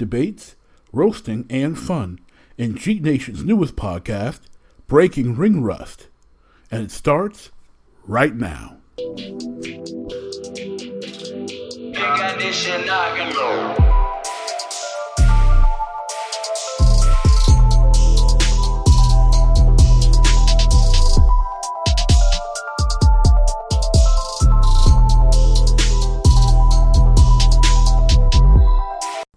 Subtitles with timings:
[0.00, 0.56] debates,
[0.94, 2.18] roasting, and fun
[2.56, 4.40] in Geek Nation's newest podcast,
[4.86, 6.08] Breaking Ring Rust.
[6.70, 7.50] And it starts
[8.06, 8.78] right now.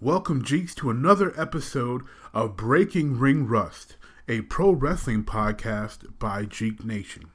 [0.04, 2.02] Welcome, Geeks, to another episode
[2.34, 3.96] of Breaking Ring Rust,
[4.28, 7.30] a pro wrestling podcast by Geek Nation.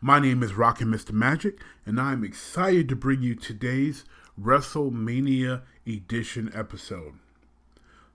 [0.00, 1.10] My name is Rockin' Mr.
[1.10, 4.04] Magic, and I'm excited to bring you today's
[4.40, 7.14] WrestleMania edition episode.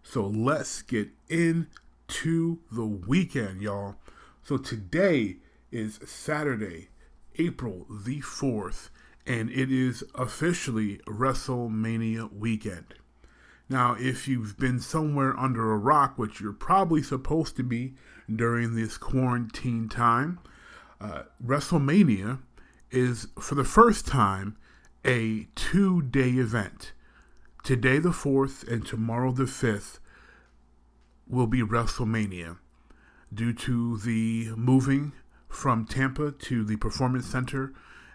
[0.02, 3.95] So let's get into the weekend, y'all.
[4.43, 5.40] So today
[5.73, 6.88] is Saturday,
[7.38, 8.91] April the 4th,
[9.27, 12.93] and it is officially WrestleMania weekend.
[13.69, 17.93] Now, if you've been somewhere under a rock, which you're probably supposed to be
[18.34, 20.39] during this quarantine time,
[20.99, 22.39] uh, WrestleMania
[22.89, 24.57] is for the first time
[25.05, 26.93] a two day event.
[27.63, 29.99] Today, the 4th, and tomorrow, the 5th,
[31.27, 32.57] will be WrestleMania
[33.31, 35.13] due to the moving
[35.48, 37.73] from Tampa to the Performance Center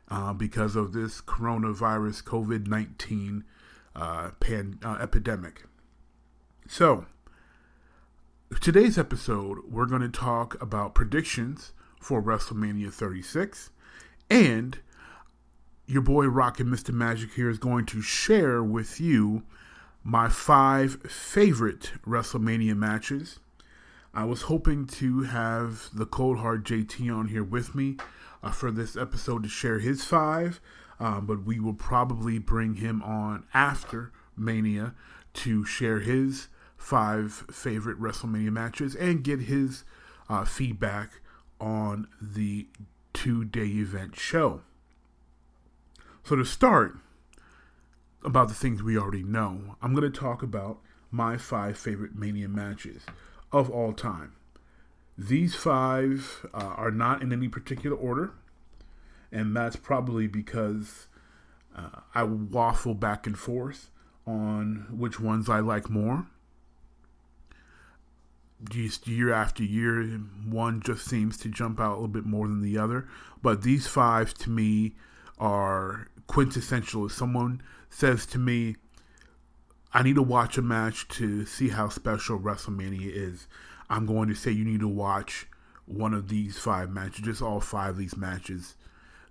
[0.09, 3.45] uh, because of this coronavirus COVID 19
[3.95, 5.65] uh, pan, uh, epidemic.
[6.69, 7.07] So,
[8.61, 13.71] today's episode, we're going to talk about predictions for WrestleMania 36,
[14.31, 14.79] and
[15.87, 16.93] your boy Rockin' Mr.
[16.93, 19.43] Magic here is going to share with you
[20.03, 23.39] my five favorite WrestleMania matches.
[24.13, 27.97] I was hoping to have the Cold Hard JT on here with me
[28.43, 30.61] uh, for this episode to share his five
[31.01, 34.95] um, but we will probably bring him on after Mania
[35.35, 39.85] to share his five favorite WrestleMania matches and get his
[40.29, 41.21] uh, feedback
[41.61, 42.67] on the
[43.13, 44.61] two day event show.
[46.25, 46.97] So, to start,
[48.25, 50.79] about the things we already know, I'm going to talk about
[51.11, 53.03] my five favorite Mania matches
[53.53, 54.33] of all time.
[55.17, 58.33] These five uh, are not in any particular order
[59.35, 61.09] and that's probably because
[61.77, 63.91] uh, I waffle back and forth
[64.27, 66.29] on which ones I like more.
[68.71, 70.05] Just year after year,
[70.49, 73.09] one just seems to jump out a little bit more than the other.
[73.43, 74.95] But these five to me
[75.37, 77.07] are quintessential.
[77.07, 78.77] If someone says to me,
[79.93, 83.49] I need to watch a match to see how special WrestleMania is,
[83.91, 85.49] I'm going to say you need to watch
[85.87, 88.77] one of these five matches, just all five of these matches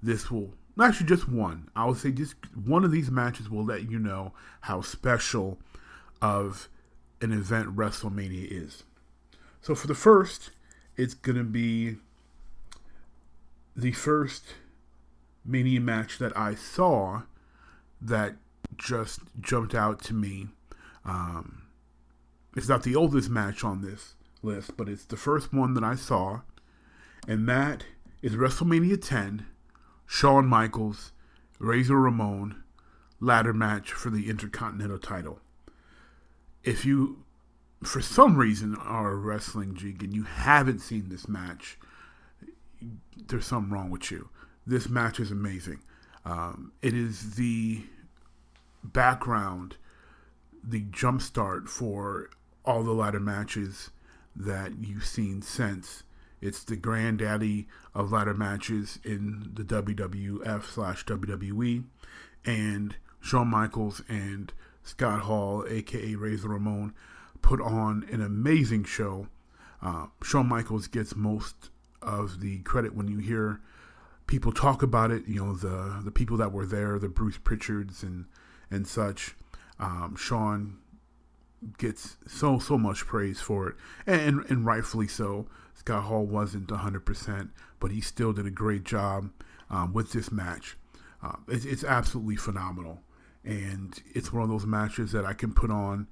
[0.03, 1.69] this will actually just one.
[1.75, 5.57] I would say just one of these matches will let you know how special
[6.21, 6.67] of
[7.21, 8.83] an event WrestleMania is.
[9.61, 10.51] So for the first,
[10.97, 11.97] it's gonna be
[13.75, 14.43] the first
[15.45, 17.23] Mania match that I saw
[18.01, 18.35] that
[18.75, 20.47] just jumped out to me.
[21.05, 21.63] Um,
[22.55, 25.95] it's not the oldest match on this list, but it's the first one that I
[25.95, 26.41] saw,
[27.27, 27.85] and that
[28.21, 29.45] is WrestleMania 10
[30.05, 31.11] Shawn Michaels,
[31.59, 32.63] Razor Ramon
[33.19, 35.39] ladder match for the Intercontinental title.
[36.63, 37.23] If you,
[37.83, 41.77] for some reason, are a wrestling geek and you haven't seen this match,
[43.27, 44.29] there's something wrong with you.
[44.67, 45.79] This match is amazing.
[46.25, 47.81] Um, it is the
[48.83, 49.77] background,
[50.63, 52.29] the jumpstart for
[52.65, 53.89] all the ladder matches
[54.35, 56.03] that you've seen since
[56.43, 61.85] it's the granddaddy of ladder matches in the WWF slash WWE.
[62.45, 64.51] And Shawn Michaels and
[64.83, 66.93] Scott Hall, aka Razor Ramon,
[67.41, 69.27] put on an amazing show.
[69.81, 71.69] Uh, Shawn Michaels gets most
[72.01, 73.61] of the credit when you hear
[74.27, 75.23] people talk about it.
[75.25, 78.25] You know the the people that were there, the Bruce Pritchards and
[78.69, 79.35] and such.
[79.79, 80.79] Um, Shawn
[81.77, 83.75] gets so so much praise for it,
[84.05, 85.47] and and rightfully so.
[85.75, 87.49] Scott Hall wasn't 100%,
[87.79, 89.29] but he still did a great job
[89.69, 90.77] um, with this match.
[91.21, 93.01] Uh, it's, it's absolutely phenomenal.
[93.43, 96.07] And it's one of those matches that I can put on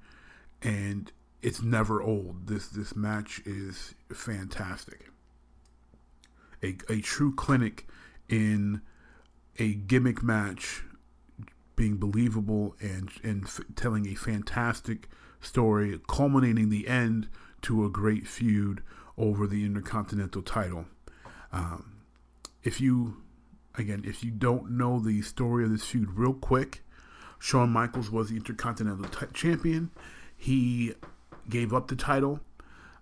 [0.62, 1.10] and
[1.42, 2.46] it's never old.
[2.46, 5.10] This this match is fantastic.
[6.62, 7.88] A, a true clinic
[8.28, 8.80] in
[9.58, 10.84] a gimmick match
[11.74, 15.08] being believable and and f- telling a fantastic
[15.40, 17.28] story, culminating the end
[17.62, 18.82] to a great feud
[19.18, 20.86] over the Intercontinental title.
[21.52, 21.96] Um,
[22.62, 23.16] if you,
[23.74, 26.82] again, if you don't know the story of this feud real quick,
[27.38, 29.90] Shawn Michaels was the Intercontinental t- champion.
[30.36, 30.94] he
[31.48, 32.40] gave up the title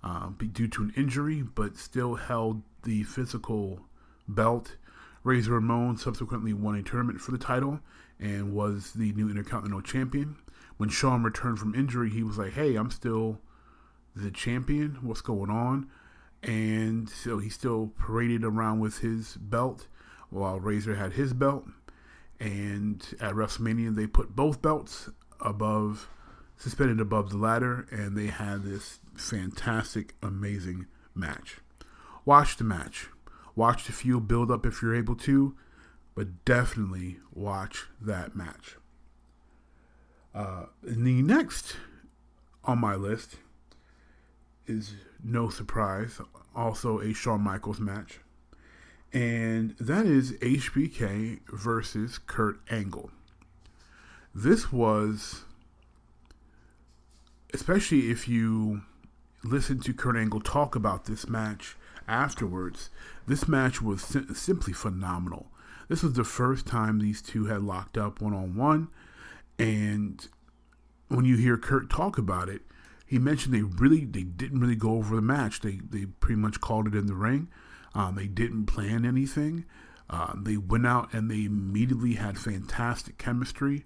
[0.03, 3.81] uh, due to an injury, but still held the physical
[4.27, 4.77] belt.
[5.25, 7.81] Razor Ramon subsequently won a tournament for the title
[8.19, 10.37] and was the new Intercontinental Champion.
[10.79, 13.41] When Shawn returned from injury, he was like, "Hey, I'm still
[14.17, 14.99] the champion.
[15.03, 15.91] What's going on?"
[16.43, 19.87] And so he still paraded around with his belt
[20.31, 21.67] while Razor had his belt.
[22.39, 25.11] And at WrestleMania, they put both belts
[25.41, 26.09] above,
[26.57, 31.59] suspended above the ladder, and they had this fantastic, amazing match.
[32.25, 33.09] Watch the match.
[33.55, 35.55] Watch the fuel build up if you're able to,
[36.15, 38.77] but definitely watch that match.
[40.35, 41.77] Uh, the next
[42.65, 43.37] on my list
[44.71, 46.21] is no surprise,
[46.55, 48.21] also a Shawn Michaels match.
[49.13, 53.11] And that is HBK versus Kurt Angle.
[54.35, 55.43] This was,
[57.53, 58.83] especially if you
[59.43, 61.77] listen to Kurt Angle talk about this match
[62.07, 62.91] afterwards,
[63.27, 65.51] this match was sim- simply phenomenal.
[65.89, 68.89] This was the first time these two had locked up one on one.
[69.59, 70.27] And
[71.09, 72.63] when you hear Kurt talk about it,
[73.11, 75.63] he mentioned they really they didn't really go over the match.
[75.63, 77.49] They they pretty much called it in the ring.
[77.93, 79.65] Um, they didn't plan anything.
[80.09, 83.85] Uh, they went out and they immediately had fantastic chemistry.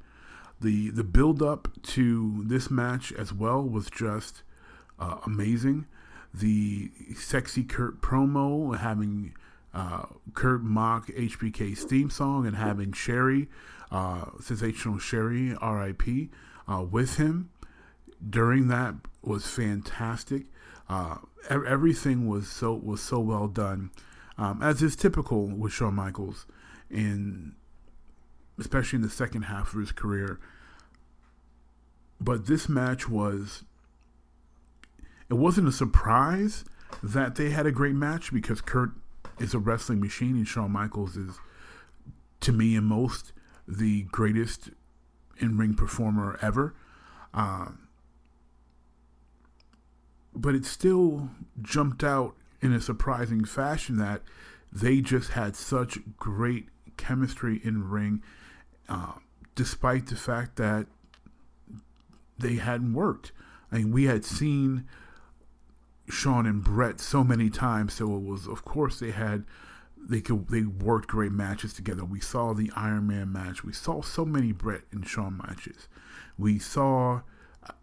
[0.61, 4.43] The the build up to this match as well was just
[4.99, 5.87] uh, amazing.
[6.35, 9.35] The sexy Kurt promo, having
[9.73, 10.05] uh,
[10.35, 13.49] Kurt mock HBK's theme song, and having Sherri,
[13.91, 16.29] uh, sensational Sherri, R.I.P.
[16.69, 17.49] Uh, with him
[18.29, 20.47] during that was fantastic.
[20.89, 21.17] Uh,
[21.51, 23.91] everything was so was so well done,
[24.39, 26.47] um, as is typical with Shawn Michaels,
[26.91, 27.55] in
[28.59, 30.39] especially in the second half of his career.
[32.21, 33.65] But this match was
[35.31, 36.65] it wasn't a surprise
[37.03, 38.91] that they had a great match because Kurt
[39.39, 41.39] is a wrestling machine and Shawn Michaels is,
[42.41, 43.33] to me and most,
[43.67, 44.71] the greatest
[45.39, 46.75] in ring performer ever.
[47.33, 47.84] Um,
[50.35, 51.31] but it still
[51.63, 54.23] jumped out in a surprising fashion that
[54.73, 58.23] they just had such great chemistry in ring,
[58.89, 59.13] uh,
[59.55, 60.87] despite the fact that
[62.39, 63.33] they hadn't worked.
[63.71, 64.89] I mean, we had seen
[66.09, 67.95] Shawn and Bret so many times.
[67.95, 69.45] So it was, of course, they had
[69.97, 72.05] they could they worked great matches together.
[72.05, 73.65] We saw the Iron Man match.
[73.65, 75.89] We saw so many Bret and Shawn matches.
[76.37, 77.23] We saw,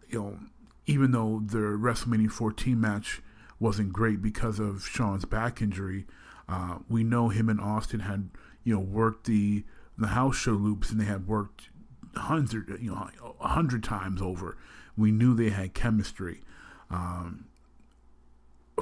[0.08, 0.38] you know,
[0.86, 3.22] even though the WrestleMania 14 match
[3.60, 6.06] wasn't great because of Shawn's back injury,
[6.48, 8.30] uh, we know him and Austin had
[8.64, 9.64] you know worked the
[9.96, 11.68] the house show loops and they had worked
[12.16, 13.08] hundred you know
[13.40, 14.56] a hundred times over.
[14.96, 16.42] We knew they had chemistry.
[16.90, 17.46] Um,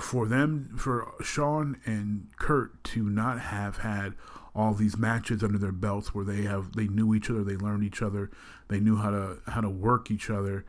[0.01, 4.15] for them, for Shawn and Kurt to not have had
[4.55, 7.85] all these matches under their belts where they have they knew each other, they learned
[7.85, 8.31] each other,
[8.69, 10.65] they knew how to how to work each other.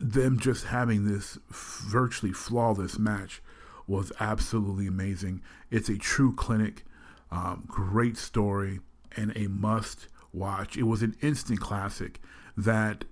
[0.00, 3.42] Them just having this virtually flawless match
[3.86, 5.42] was absolutely amazing.
[5.70, 6.84] It's a true clinic,
[7.30, 8.80] um, great story,
[9.16, 10.76] and a must watch.
[10.76, 12.20] It was an instant classic
[12.56, 13.04] that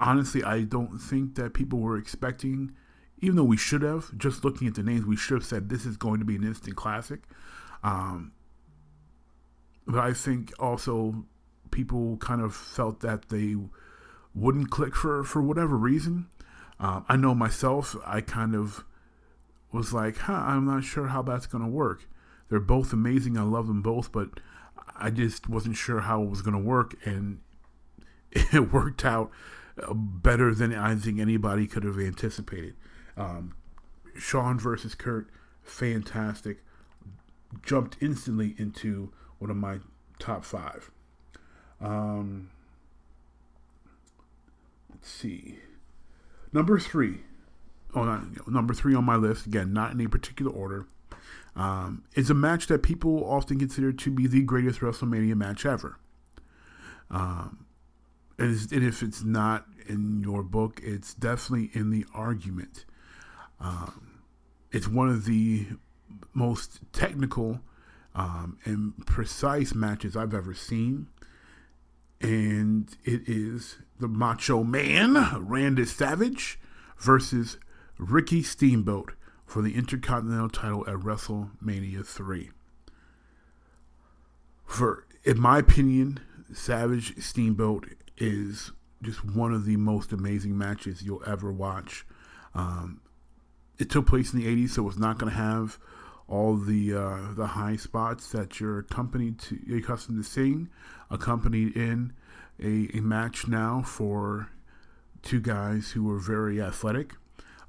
[0.00, 2.72] honestly I don't think that people were expecting
[3.24, 5.86] even though we should have, just looking at the names, we should have said this
[5.86, 7.22] is going to be an instant classic.
[7.82, 8.32] Um,
[9.86, 11.24] but I think also
[11.70, 13.56] people kind of felt that they
[14.34, 16.26] wouldn't click for for whatever reason.
[16.80, 18.84] Um, I know myself, I kind of
[19.72, 22.08] was like, huh, I'm not sure how that's to work.
[22.48, 23.38] They're both amazing.
[23.38, 24.28] I love them both, but
[24.96, 26.94] I just wasn't sure how it was to work.
[27.04, 27.40] And
[28.32, 29.30] it worked out
[29.92, 32.74] better than I think anybody could have anticipated.
[33.16, 33.54] Um,
[34.16, 35.28] Shawn versus Kurt,
[35.62, 36.58] fantastic.
[37.62, 39.78] Jumped instantly into one of my
[40.18, 40.90] top five.
[41.80, 42.50] Um,
[45.06, 45.58] see.
[46.52, 47.20] Number three.
[47.94, 49.46] Oh, not, number three on my list.
[49.46, 50.86] Again, not in any particular order.
[51.56, 55.98] Um, is a match that people often consider to be the greatest WrestleMania match ever.
[57.10, 57.66] Um,
[58.38, 62.84] and, and if it's not in your book, it's definitely in the argument.
[63.60, 64.22] Um,
[64.72, 65.66] it's one of the
[66.32, 67.60] most technical
[68.14, 71.08] um, and precise matches I've ever seen.
[72.24, 76.58] And it is the Macho Man, Randy Savage,
[76.96, 77.58] versus
[77.98, 79.12] Ricky Steamboat
[79.44, 82.48] for the Intercontinental title at WrestleMania 3.
[84.64, 86.18] For, in my opinion,
[86.50, 92.06] Savage Steamboat is just one of the most amazing matches you'll ever watch.
[92.54, 93.02] Um,
[93.76, 95.78] it took place in the 80s, so it's not going to have
[96.28, 100.68] all the uh, the high spots that you're accompanied to you're accustomed to seeing,
[101.10, 102.12] accompanied in
[102.62, 104.48] a, a match now for
[105.22, 107.14] two guys who were very athletic.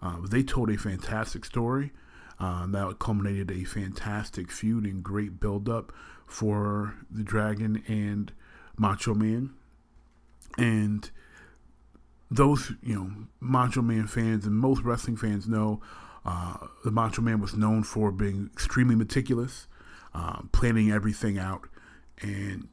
[0.01, 1.91] Uh, they told a fantastic story.
[2.37, 5.93] Uh, that culminated a fantastic feud and great build up
[6.27, 8.33] for the Dragon and
[8.77, 9.51] Macho Man.
[10.57, 11.09] And
[12.29, 15.81] those, you know, Macho Man fans and most wrestling fans know
[16.25, 19.67] uh, the Macho Man was known for being extremely meticulous,
[20.13, 21.67] uh, planning everything out,
[22.21, 22.67] and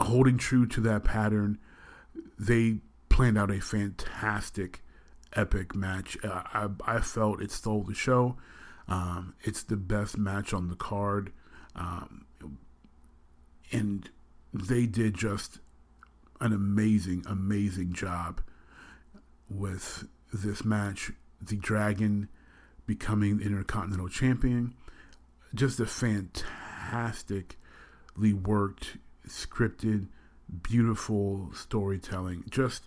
[0.00, 1.58] holding true to that pattern.
[2.38, 2.78] They
[3.08, 4.82] planned out a fantastic,
[5.34, 6.16] epic match.
[6.22, 8.36] Uh, I, I felt it stole the show.
[8.86, 11.32] Um, it's the best match on the card.
[11.74, 12.26] Um,
[13.72, 14.08] and
[14.52, 15.58] they did just
[16.40, 18.40] an amazing, amazing job
[19.50, 21.10] with this match.
[21.40, 22.28] The Dragon
[22.86, 24.74] becoming Intercontinental Champion.
[25.54, 27.56] Just a fantastically
[28.32, 30.08] worked, scripted,
[30.62, 32.44] beautiful storytelling.
[32.50, 32.84] Just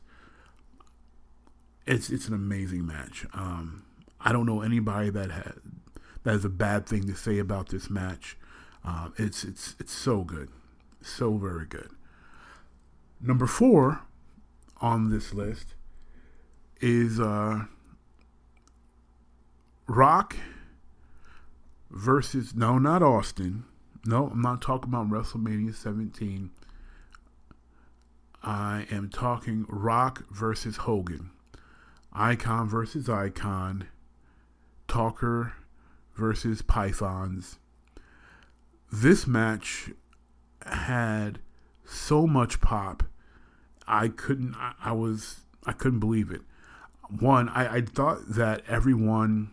[1.85, 3.25] it's it's an amazing match.
[3.33, 3.83] Um,
[4.19, 5.53] I don't know anybody that had
[6.23, 8.37] that has a bad thing to say about this match.
[8.85, 10.49] Uh, it's it's it's so good,
[11.01, 11.89] so very good.
[13.19, 14.01] Number four
[14.79, 15.75] on this list
[16.79, 17.65] is uh,
[19.91, 20.37] Rock
[21.89, 23.65] versus no, not Austin.
[24.05, 26.49] No, I'm not talking about WrestleMania 17.
[28.41, 31.29] I am talking Rock versus Hogan,
[32.13, 33.87] Icon versus Icon,
[34.87, 35.53] Talker
[36.15, 37.59] versus Pythons.
[38.91, 39.91] This match
[40.65, 41.39] had
[41.85, 43.03] so much pop
[43.91, 44.55] I couldn't.
[44.55, 45.41] I, I was.
[45.65, 46.41] I couldn't believe it.
[47.19, 49.51] One, I, I thought that everyone,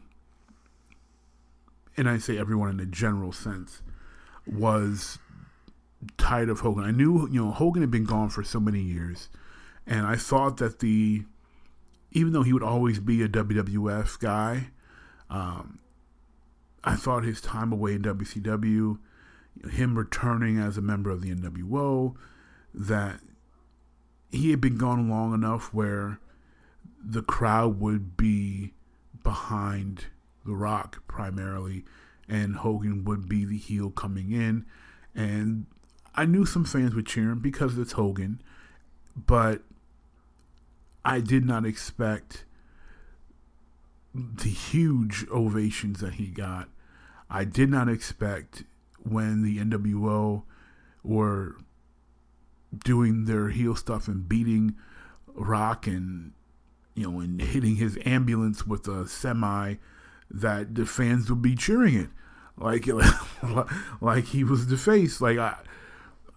[1.99, 3.83] and I say everyone in a general sense,
[4.47, 5.19] was
[6.17, 6.85] tired of Hogan.
[6.85, 9.29] I knew you know Hogan had been gone for so many years,
[9.87, 11.25] and I thought that the
[12.13, 14.69] even though he would always be a WWF guy,
[15.29, 15.81] um,
[16.85, 18.99] I thought his time away in WCW,
[19.71, 22.15] him returning as a member of the NWO,
[22.73, 23.21] that
[24.31, 26.21] he had been gone long enough where
[27.05, 28.73] the crowd would be
[29.23, 30.07] behind
[30.49, 31.85] The Rock primarily,
[32.27, 34.65] and Hogan would be the heel coming in.
[35.15, 35.67] And
[36.15, 38.41] I knew some fans would cheer him because it's Hogan,
[39.15, 39.61] but
[41.05, 42.47] I did not expect
[44.15, 46.69] the huge ovations that he got.
[47.29, 48.65] I did not expect
[49.03, 50.45] when the NWO
[51.05, 51.57] were
[52.85, 54.75] doing their heel stuff and beating
[55.35, 56.33] Rock and
[56.95, 59.77] you know and hitting his ambulance with a semi
[60.31, 62.09] that the fans would be cheering it
[62.57, 62.87] like
[64.01, 65.57] like he was the face like I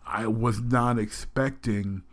[0.06, 2.04] I was not expecting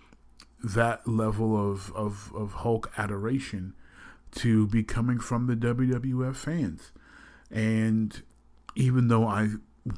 [0.63, 3.75] that level of, of, of Hulk adoration
[4.37, 6.93] to be coming from the WWF fans.
[7.51, 8.23] And
[8.77, 9.49] even though I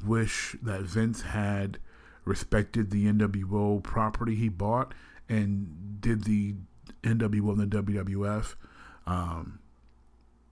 [0.05, 1.79] wish that Vince had
[2.23, 4.93] respected the NWO property he bought
[5.27, 6.55] and did the
[7.03, 8.55] NWO and the WWF
[9.05, 9.59] um,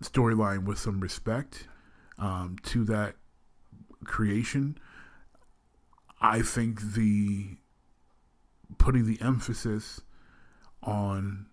[0.01, 1.67] storyline with some respect
[2.17, 3.15] um, to that
[4.05, 4.77] creation.
[6.21, 7.57] I think the
[8.77, 10.01] putting the emphasis
[10.83, 11.47] on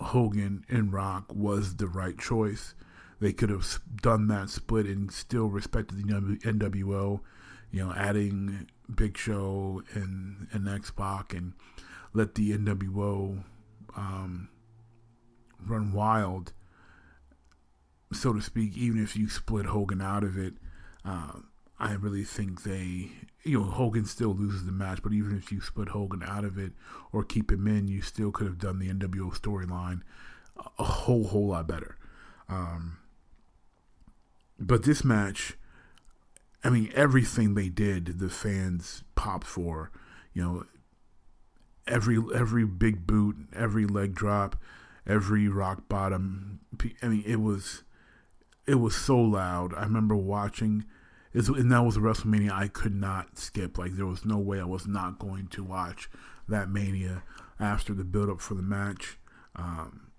[0.00, 2.74] Hogan and Rock was the right choice.
[3.20, 7.20] They could have done that split and still respected the NWO,
[7.70, 11.52] you know, adding Big Show and and X Pac and
[12.12, 13.44] let the NWO
[13.96, 14.48] um,
[15.64, 16.52] run wild,
[18.12, 18.76] so to speak.
[18.76, 20.54] Even if you split Hogan out of it,
[21.04, 21.32] uh,
[21.78, 23.10] I really think they,
[23.42, 25.02] you know, Hogan still loses the match.
[25.02, 26.72] But even if you split Hogan out of it
[27.12, 30.02] or keep him in, you still could have done the NWO storyline
[30.78, 31.96] a whole whole lot better.
[32.48, 32.98] Um,
[34.58, 35.56] but this match
[36.62, 39.90] I mean, everything they did, the fans popped for.
[40.34, 40.64] You know,
[41.86, 44.56] every every big boot, every leg drop,
[45.06, 46.60] every rock bottom.
[47.02, 47.82] I mean, it was
[48.66, 49.74] it was so loud.
[49.74, 50.84] I remember watching,
[51.32, 53.78] and that was WrestleMania I could not skip.
[53.78, 56.10] Like there was no way I was not going to watch
[56.48, 57.22] that Mania
[57.58, 59.18] after the build up for the match.
[59.56, 60.12] Um,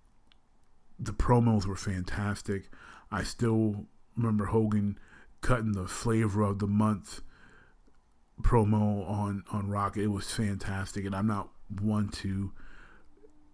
[1.00, 2.70] the promos were fantastic.
[3.12, 4.98] I still remember Hogan
[5.42, 7.22] cutting the flavor of the month
[8.42, 9.98] promo on on Rock.
[9.98, 12.52] It was fantastic, and I'm not one to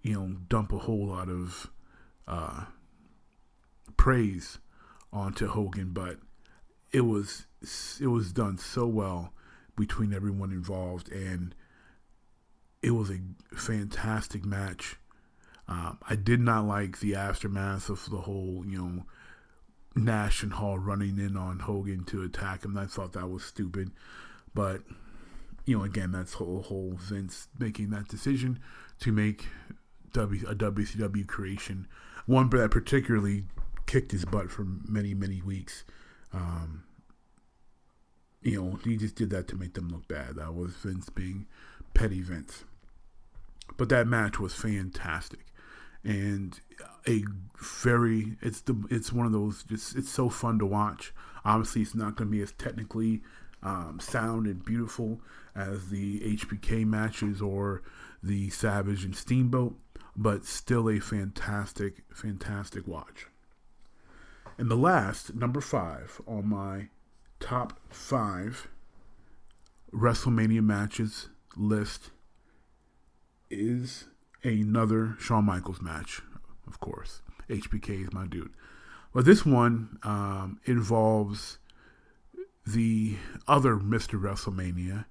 [0.08, 1.70] you know, dump a whole lot of
[2.28, 2.64] uh,
[3.98, 4.60] praise
[5.12, 6.18] onto Hogan, but
[6.92, 7.46] it was
[8.00, 9.34] it was done so well
[9.76, 11.54] between everyone involved, and
[12.82, 13.20] it was a
[13.56, 14.98] fantastic match.
[15.68, 19.04] Um, I did not like the aftermath of the whole, you know,
[19.96, 22.78] Nash and Hall running in on Hogan to attack him.
[22.78, 23.92] I thought that was stupid,
[24.54, 24.82] but
[25.66, 28.60] you know, again, that's whole whole Vince making that decision
[29.02, 29.46] to make
[30.14, 31.88] W a WCW creation,
[32.26, 33.44] one that particularly
[33.88, 35.84] kicked his butt for many many weeks.
[36.34, 36.84] Um,
[38.42, 40.36] you know, he just did that to make them look bad.
[40.36, 41.48] That was Vince being
[41.94, 42.64] petty Vince.
[43.76, 45.48] But that match was fantastic,
[46.04, 46.60] and
[47.08, 47.24] a
[47.60, 51.14] very it's the it's one of those just it's so fun to watch.
[51.44, 53.22] Obviously, it's not going to be as technically
[53.64, 55.22] um, sound and beautiful
[55.56, 57.82] as the HBK matches or
[58.22, 59.76] the Savage and Steamboat,
[60.16, 63.28] but still a fantastic, fantastic watch.
[64.58, 66.88] And the last, number five, on my
[67.40, 68.68] top five
[69.94, 72.10] WrestleMania matches list
[73.50, 74.06] is
[74.44, 76.22] another Shawn Michaels match,
[76.68, 77.22] of course.
[77.50, 78.52] HBK is my dude.
[79.14, 81.60] But this one um, involves
[82.66, 83.16] the
[83.48, 84.20] other Mr.
[84.20, 85.06] WrestleMania,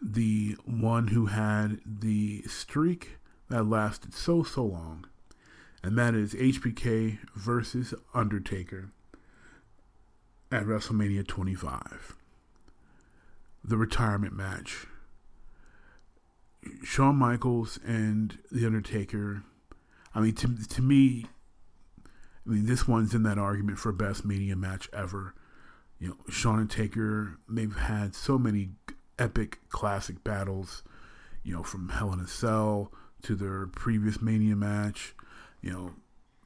[0.00, 3.18] the one who had the streak
[3.48, 5.06] that lasted so, so long,
[5.82, 8.90] and that is HBK versus Undertaker
[10.50, 12.16] at WrestleMania 25.
[13.64, 14.86] The retirement match.
[16.84, 19.42] Shawn Michaels and The Undertaker.
[20.14, 21.26] I mean, to, to me,
[22.46, 25.34] I mean, this one's in that argument for best Mania match ever.
[25.98, 28.70] You know, Shawn and Taker, they've had so many
[29.18, 30.82] epic classic battles,
[31.42, 35.14] you know, from Hell in a Cell to their previous Mania match.
[35.62, 35.90] You know,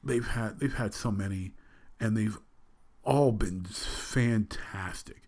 [0.03, 1.53] they've had they've had so many,
[1.99, 2.37] and they've
[3.03, 5.23] all been fantastic.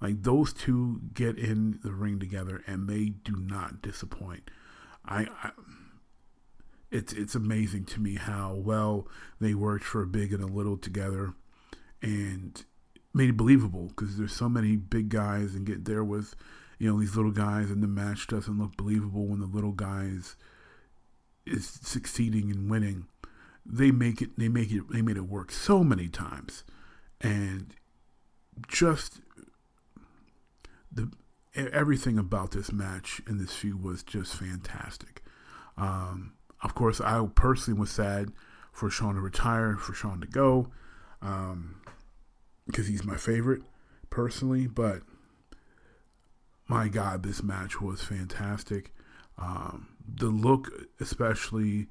[0.00, 4.50] Like those two get in the ring together, and they do not disappoint.
[5.04, 5.50] I, I
[6.90, 9.08] it's it's amazing to me how well
[9.40, 11.34] they worked for a big and a little together,
[12.00, 12.64] and
[13.14, 16.34] made it believable because there's so many big guys and get there with
[16.78, 20.36] you know these little guys and the match doesn't look believable when the little guys
[21.44, 23.06] is succeeding and winning
[23.64, 26.64] they make it they make it they made it work so many times
[27.20, 27.74] and
[28.68, 29.20] just
[30.90, 31.10] the
[31.54, 35.22] everything about this match and this feud was just fantastic
[35.76, 38.32] um, of course i personally was sad
[38.72, 40.70] for shawn to retire for shawn to go
[41.20, 41.76] um,
[42.66, 43.62] because he's my favorite
[44.10, 44.66] personally.
[44.66, 45.02] But
[46.68, 48.92] my God, this match was fantastic.
[49.38, 50.70] Um, the look,
[51.00, 51.86] especially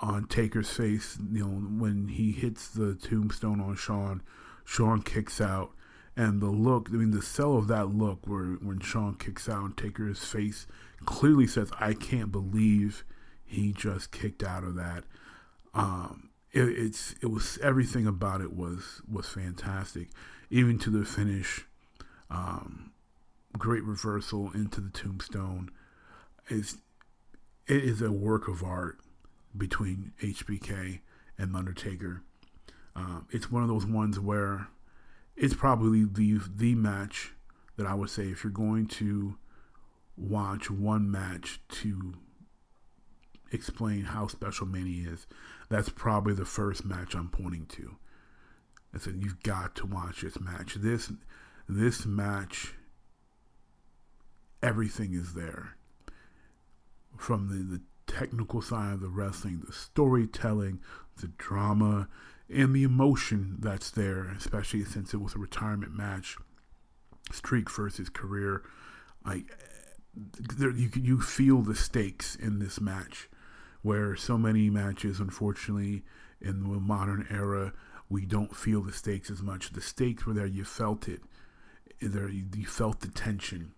[0.00, 4.22] on Taker's face, you know, when he hits the tombstone on Shawn,
[4.64, 5.70] Shawn kicks out.
[6.16, 9.64] And the look, I mean, the sell of that look where when Shawn kicks out
[9.64, 10.66] and Taker's face
[11.04, 13.04] clearly says, I can't believe
[13.44, 15.04] he just kicked out of that.
[15.74, 20.08] Um, it, it's it was everything about it was was fantastic,
[20.50, 21.64] even to the finish.
[22.30, 22.92] Um,
[23.56, 25.70] great reversal into the tombstone.
[26.48, 26.78] It's
[27.66, 28.98] it is a work of art
[29.58, 31.00] between HBK
[31.36, 32.22] and Undertaker.
[32.96, 34.68] Um, it's one of those ones where
[35.36, 37.32] it's probably the the match
[37.76, 39.36] that I would say if you're going to
[40.16, 42.14] watch one match to
[43.52, 45.26] explain how special Mania is,
[45.68, 47.96] that's probably the first match I'm pointing to.
[48.94, 50.74] I said you've got to watch this match.
[50.74, 51.12] This
[51.68, 52.74] this match,
[54.62, 55.76] everything is there.
[57.16, 60.80] From the, the technical side of the wrestling, the storytelling,
[61.20, 62.08] the drama,
[62.48, 66.36] and the emotion that's there, especially since it was a retirement match,
[67.30, 68.62] streak versus career.
[69.24, 69.54] Like
[70.56, 73.28] there, you you feel the stakes in this match
[73.82, 76.02] where so many matches, unfortunately,
[76.40, 77.72] in the modern era,
[78.08, 79.70] we don't feel the stakes as much.
[79.70, 81.20] The stakes were there; you felt it.
[82.00, 83.74] There, you felt the tension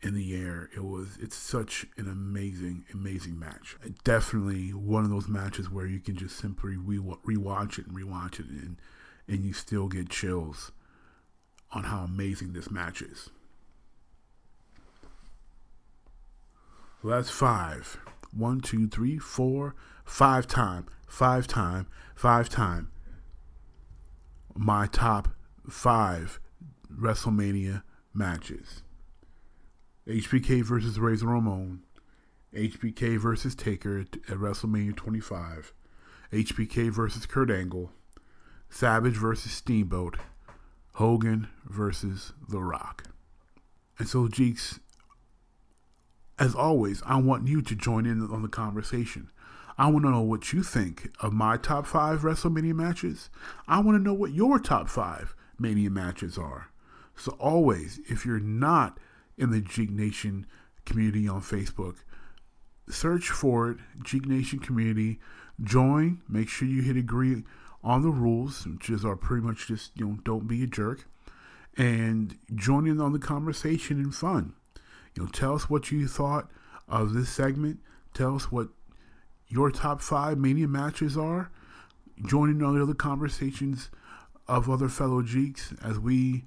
[0.00, 0.70] in the air.
[0.74, 1.18] It was.
[1.20, 3.76] It's such an amazing, amazing match.
[4.04, 8.40] Definitely one of those matches where you can just simply re- rewatch it and rewatch
[8.40, 8.76] it, and
[9.26, 10.72] and you still get chills
[11.72, 13.30] on how amazing this match is.
[17.04, 17.98] That's five
[18.36, 22.90] one, two, three, four, five time, five time, five time.
[24.54, 25.28] My top
[25.68, 26.40] five
[26.92, 27.82] WrestleMania
[28.12, 28.82] matches.
[30.08, 31.82] HBK versus Razor Ramon
[32.54, 35.72] HBK versus Taker at, WrestleMania 25,
[36.32, 37.92] HBK versus Kurt Angle,
[38.70, 40.16] Savage versus Steamboat,
[40.94, 43.04] Hogan versus The Rock.
[43.98, 44.80] And so, Jeeks,
[46.38, 49.30] as always, I want you to join in on the conversation.
[49.76, 53.30] I want to know what you think of my top five WrestleMania matches.
[53.66, 56.70] I want to know what your top five Mania matches are.
[57.16, 58.98] So, always, if you're not
[59.38, 60.46] in the Geek Nation
[60.84, 61.96] community on Facebook,
[62.88, 65.20] search for it, Geek Nation community.
[65.62, 66.20] Join.
[66.28, 67.44] Make sure you hit agree
[67.82, 71.06] on the rules, which is are pretty much just you know don't be a jerk,
[71.76, 74.54] and join in on the conversation and fun.
[75.14, 76.50] You know, tell us what you thought
[76.88, 77.80] of this segment.
[78.14, 78.68] Tell us what
[79.48, 81.50] your top five Mania matches are.
[82.26, 83.90] Join in on the other conversations
[84.46, 86.44] of other fellow geeks as we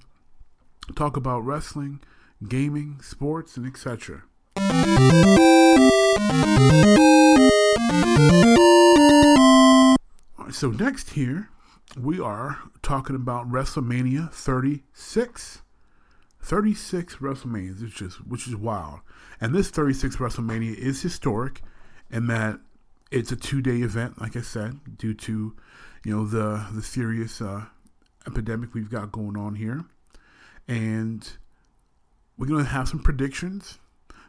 [0.95, 2.01] talk about wrestling,
[2.47, 4.23] gaming, sports, and etc.
[10.51, 11.49] So next here,
[11.99, 15.61] we are talking about WrestleMania 36.
[16.43, 18.99] 36 WrestleManias, which is which is wild.
[19.39, 21.61] And this 36 WrestleMania is historic
[22.09, 22.59] in that
[23.11, 25.55] it's a two-day event, like I said, due to
[26.03, 27.65] you know the the serious uh,
[28.25, 29.85] epidemic we've got going on here,
[30.67, 31.37] and
[32.37, 33.79] we're gonna have some predictions.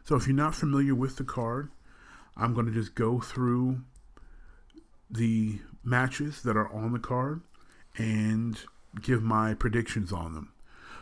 [0.03, 1.71] So if you're not familiar with the card,
[2.35, 3.81] I'm gonna just go through
[5.09, 7.41] the matches that are on the card
[7.97, 8.59] and
[9.01, 10.51] give my predictions on them.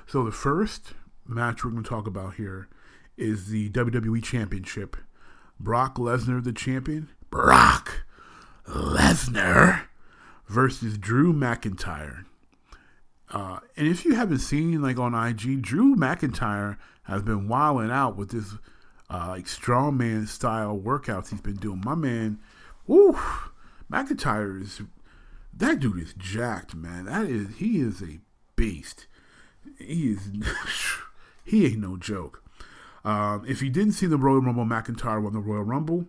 [0.05, 0.93] So the first
[1.25, 2.67] match we're going to talk about here
[3.17, 4.97] is the WWE Championship.
[5.59, 7.09] Brock Lesnar, the champion.
[7.29, 8.03] Brock
[8.67, 9.83] Lesnar
[10.47, 12.25] versus Drew McIntyre.
[13.31, 18.17] Uh, and if you haven't seen like on IG, Drew McIntyre has been wilding out
[18.17, 18.53] with this
[19.09, 21.81] uh, like strongman style workouts he's been doing.
[21.83, 22.39] My man,
[22.87, 23.17] woo,
[23.91, 24.81] McIntyre is
[25.53, 27.05] that dude is jacked, man.
[27.05, 28.19] That is he is a
[28.55, 29.07] beast.
[29.77, 30.29] He is
[31.45, 32.43] he ain't no joke.
[33.03, 36.05] Um, if you didn't see the Royal Rumble, McIntyre won the Royal Rumble,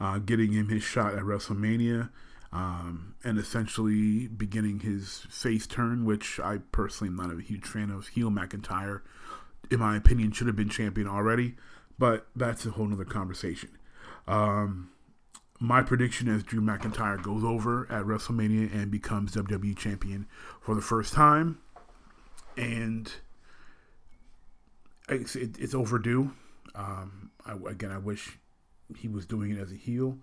[0.00, 2.10] uh, getting him his shot at WrestleMania,
[2.52, 7.90] um, and essentially beginning his face turn, which I personally am not a huge fan
[7.90, 8.08] of.
[8.08, 9.02] Heel McIntyre,
[9.70, 11.56] in my opinion, should have been champion already,
[11.98, 13.70] but that's a whole nother conversation.
[14.26, 14.90] Um,
[15.58, 20.26] my prediction is Drew McIntyre goes over at WrestleMania and becomes WWE champion
[20.60, 21.58] for the first time,
[22.56, 23.10] and
[25.08, 26.32] it's, it, it's overdue.
[26.74, 28.38] Um, I, again, I wish
[28.96, 30.18] he was doing it as a heel,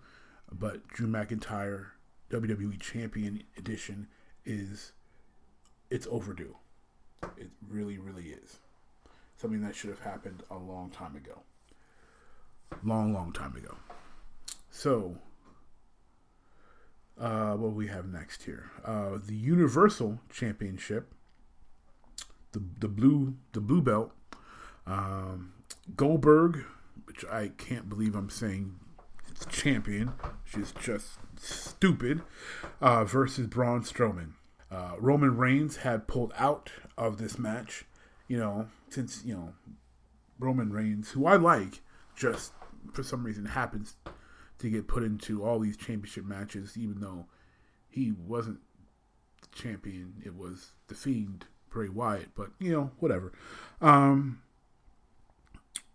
[0.51, 1.88] but Drew McIntyre
[2.29, 4.07] WWE Champion Edition
[4.45, 4.93] is
[5.89, 6.55] it's overdue.
[7.38, 8.57] It really, really is
[9.38, 11.41] something that should have happened a long time ago.
[12.83, 13.75] Long, long time ago.
[14.71, 15.17] So,
[17.19, 18.71] uh, what we have next here?
[18.83, 21.13] Uh, the Universal Championship,
[22.53, 24.12] the the blue the blue belt.
[24.88, 25.53] Um,
[25.95, 26.63] Goldberg,
[27.05, 28.79] which I can't believe I'm saying
[29.49, 30.13] champion,
[30.58, 32.21] is just stupid,
[32.82, 34.34] uh, versus Braun Strowman.
[34.71, 37.86] Uh, Roman Reigns had pulled out of this match,
[38.27, 39.53] you know, since you know
[40.39, 41.82] Roman Reigns, who I like,
[42.15, 42.53] just
[42.93, 43.95] for some reason happens
[44.60, 47.25] to get put into all these championship matches, even though
[47.89, 48.60] he wasn't
[49.41, 50.21] the champion.
[50.25, 53.34] It was the Fiend, Bray Wyatt, but you know, whatever.
[53.82, 54.42] Um,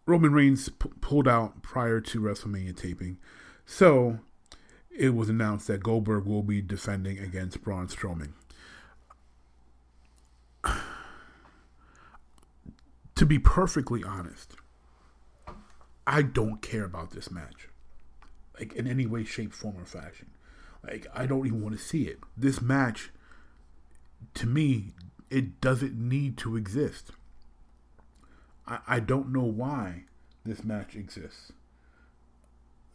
[0.08, 3.18] Roman Reigns p- pulled out prior to WrestleMania taping,
[3.66, 4.18] so
[4.90, 8.32] it was announced that Goldberg will be defending against Braun Strowman.
[13.14, 14.56] to be perfectly honest,
[16.06, 17.68] I don't care about this match
[18.58, 20.30] like in any way, shape, form, or fashion.
[20.82, 22.18] Like I don't even want to see it.
[22.36, 23.10] This match,
[24.34, 24.94] to me,
[25.30, 27.10] it doesn't need to exist.
[28.68, 30.04] I I don't know why
[30.44, 31.52] this match exists.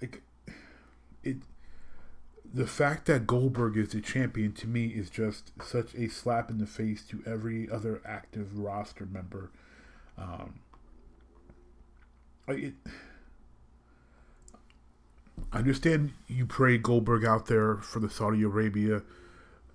[0.02, 0.22] Like
[1.24, 1.38] it,
[2.54, 6.60] the fact that Goldberg is the champion to me is just such a slap in
[6.60, 9.50] the face to every other active roster member.
[10.18, 10.60] Um,
[12.48, 12.74] it
[15.52, 19.02] I understand you pray Goldberg out there for the Saudi Arabia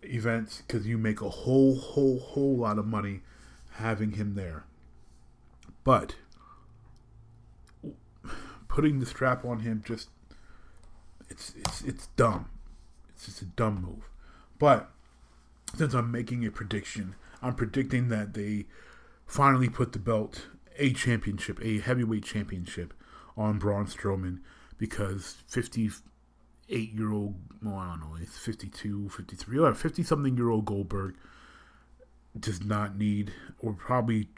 [0.03, 3.21] events because you make a whole, whole, whole lot of money
[3.73, 4.65] having him there.
[5.89, 6.17] But
[8.69, 10.11] putting the strap on him just
[11.31, 12.51] it's it's it's dumb.
[13.09, 14.11] It's just a dumb move.
[14.59, 14.91] But
[15.77, 18.67] since I'm making a prediction, I'm predicting that they
[19.25, 20.49] finally put the belt,
[20.79, 22.93] a championship, a heavyweight championship,
[23.35, 24.41] on Braun Strowman
[24.77, 30.67] because 58 year old, well, I don't know, it's 52, 53, 50 something year old
[30.67, 31.15] Goldberg
[32.39, 34.29] does not need, or probably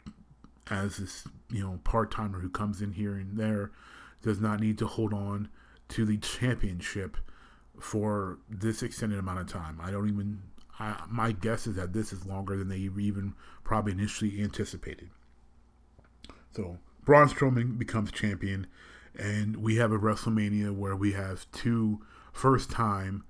[0.71, 3.71] as this, you know, part timer who comes in here and there,
[4.21, 5.49] does not need to hold on
[5.89, 7.17] to the championship
[7.79, 9.79] for this extended amount of time.
[9.81, 10.41] I don't even.
[10.79, 13.33] I, my guess is that this is longer than they even
[13.63, 15.09] probably initially anticipated.
[16.55, 18.67] So Braun Strowman becomes champion,
[19.17, 23.23] and we have a WrestleMania where we have two first time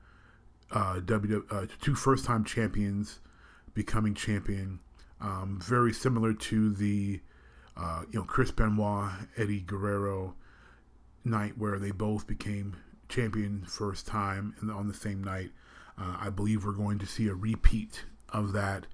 [0.71, 3.19] uh, w, uh, two first time champions
[3.73, 4.79] becoming champion.
[5.19, 7.21] Um, very similar to the
[7.81, 10.35] uh, you know Chris Benoit, Eddie Guerrero
[11.23, 12.75] night where they both became
[13.09, 15.49] champion first time the, on the same night.
[15.97, 18.87] Uh, I believe we're going to see a repeat of that.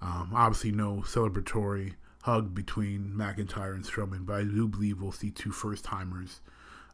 [0.00, 5.30] Um, obviously, no celebratory hug between McIntyre and Strowman, but I do believe we'll see
[5.30, 6.40] two first timers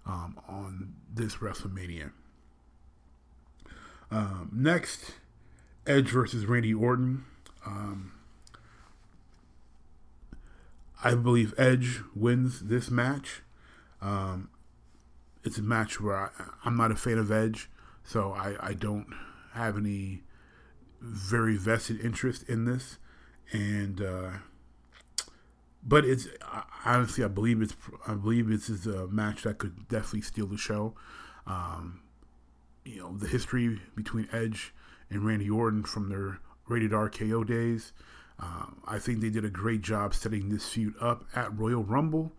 [0.06, 2.12] um, on this WrestleMania.
[4.10, 5.12] Um, next,
[5.86, 7.24] Edge versus Randy Orton.
[7.66, 8.12] Um,
[11.02, 13.42] I believe Edge wins this match.
[14.02, 14.50] Um,
[15.44, 16.30] it's a match where I,
[16.66, 17.70] am not a fan of Edge,
[18.04, 19.06] so I, I don't
[19.52, 20.22] have any
[21.00, 22.98] very vested interest in this.
[23.52, 24.30] And uh,
[25.82, 26.28] but it's
[26.84, 27.74] honestly, I believe it's
[28.06, 30.94] I believe this is a match that could definitely steal the show.
[31.46, 32.02] Um,
[32.84, 34.74] you know, the history between Edge
[35.08, 37.92] and Randy Orton from their rated RKO days.
[38.40, 42.32] Uh, I think they did a great job setting this feud up at Royal Rumble,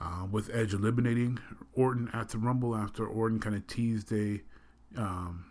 [0.00, 1.38] uh, with Edge eliminating
[1.74, 4.42] Orton at the Rumble after Orton kind of teased a,
[4.96, 5.44] um,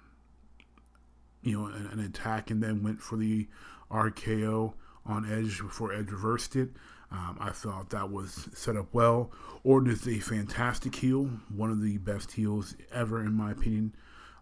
[1.41, 3.47] you know, an, an, attack and then went for the
[3.89, 4.73] RKO
[5.05, 6.69] on Edge before Edge reversed it.
[7.11, 9.31] Um, I thought that was set up well.
[9.63, 13.95] Orton is a fantastic heel, one of the best heels ever, in my opinion.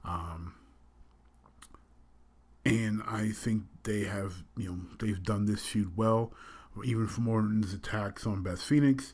[0.03, 0.53] Um,
[2.65, 6.33] and I think they have, you know, they've done this feud well.
[6.83, 9.13] Even from Orton's attacks on Beth Phoenix,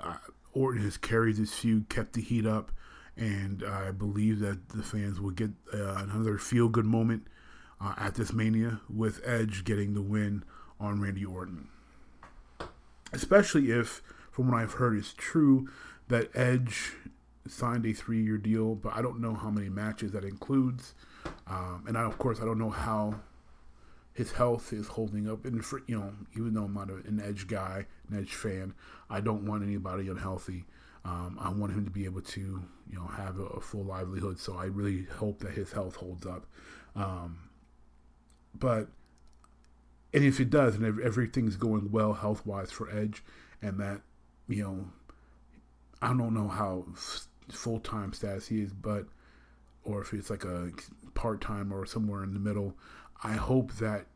[0.00, 0.16] uh,
[0.52, 2.70] Orton has carried this feud, kept the heat up,
[3.16, 7.26] and I believe that the fans will get uh, another feel good moment
[7.80, 10.44] uh, at this Mania with Edge getting the win
[10.78, 11.68] on Randy Orton
[13.12, 15.68] especially if, from what I've heard, is true
[16.08, 16.92] that Edge
[17.46, 20.94] signed a three-year deal, but I don't know how many matches that includes,
[21.46, 23.14] um, and I, of course I don't know how
[24.14, 25.44] his health is holding up.
[25.44, 28.74] And for, you know, even though I'm not an Edge guy, an Edge fan,
[29.08, 30.64] I don't want anybody unhealthy.
[31.04, 34.38] Um, I want him to be able to, you know, have a, a, full livelihood.
[34.38, 36.46] So I really hope that his health holds up.
[36.94, 37.38] Um,
[38.54, 38.88] but
[40.14, 43.24] and if it does, and if everything's going well health wise for Edge,
[43.62, 44.02] and that
[44.48, 44.88] you know,
[46.00, 46.84] I don't know how
[47.48, 49.06] full time status he is, but
[49.84, 50.70] or if it's like a
[51.14, 52.74] part time or somewhere in the middle.
[53.24, 54.06] I hope that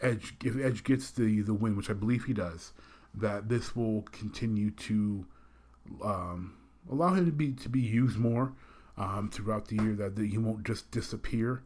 [0.00, 2.72] Edge, if Edge gets the the win, which I believe he does,
[3.14, 5.26] that this will continue to
[6.02, 6.54] um,
[6.90, 8.52] allow him to be to be used more
[8.96, 9.94] um, throughout the year.
[9.94, 11.62] That, that he won't just disappear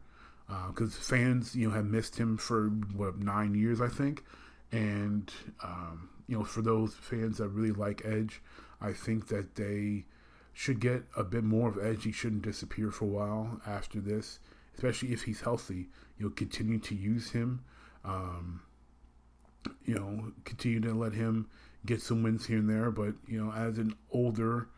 [0.47, 4.23] because uh, fans, you know, have missed him for what nine years, I think,
[4.71, 5.31] and
[5.63, 8.41] um, you know, for those fans that really like Edge,
[8.81, 10.05] I think that they
[10.53, 12.03] should get a bit more of Edge.
[12.03, 14.39] He shouldn't disappear for a while after this,
[14.77, 15.87] especially if he's healthy.
[16.17, 17.63] You know, continue to use him.
[18.05, 18.61] Um,
[19.85, 21.47] you know, continue to let him
[21.85, 22.91] get some wins here and there.
[22.91, 24.69] But you know, as an older,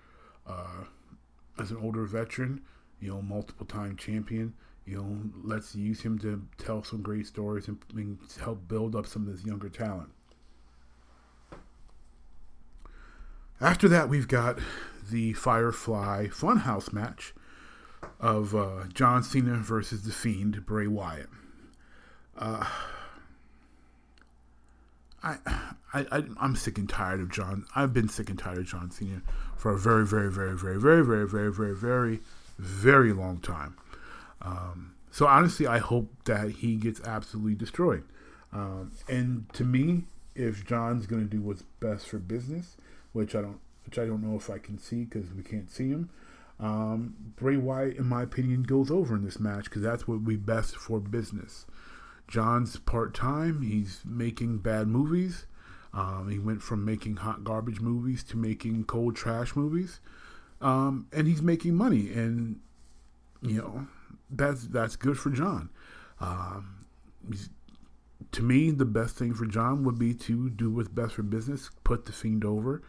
[0.47, 0.85] uh,
[1.59, 2.61] as an older veteran,
[2.99, 4.53] you know, multiple time champion
[4.89, 9.05] you know, let's use him to tell some great stories and, and help build up
[9.05, 10.09] some of this younger talent.
[13.61, 14.57] After that, we've got
[15.11, 17.35] the Firefly Funhouse match
[18.19, 21.29] of uh, John Cena versus the Fiend Bray Wyatt.
[22.37, 22.65] Uh,
[25.21, 25.37] I,
[25.93, 27.65] I, I, am sick and tired of John.
[27.75, 29.21] I've been sick and tired of John Cena
[29.57, 32.19] for a very, very, very, very, very, very, very, very, very,
[32.57, 33.75] very long time.
[34.41, 38.03] Um, so honestly, I hope that he gets absolutely destroyed.
[38.53, 40.03] Um, and to me,
[40.35, 42.77] if John's going to do what's best for business,
[43.11, 45.89] which I don't, which I don't know if I can see because we can't see
[45.89, 46.09] him,
[46.59, 50.27] um, Bray Wyatt, in my opinion, goes over in this match because that's what would
[50.27, 51.65] be best for business.
[52.27, 53.61] John's part time.
[53.61, 55.45] He's making bad movies.
[55.93, 59.99] Um, he went from making hot garbage movies to making cold trash movies,
[60.61, 62.11] um, and he's making money.
[62.11, 62.59] And
[63.41, 63.87] you know,
[64.29, 65.69] that's that's good for John.
[66.19, 66.85] Um,
[68.31, 71.71] to me, the best thing for John would be to do what's best for business,
[71.83, 72.83] put the fiend over,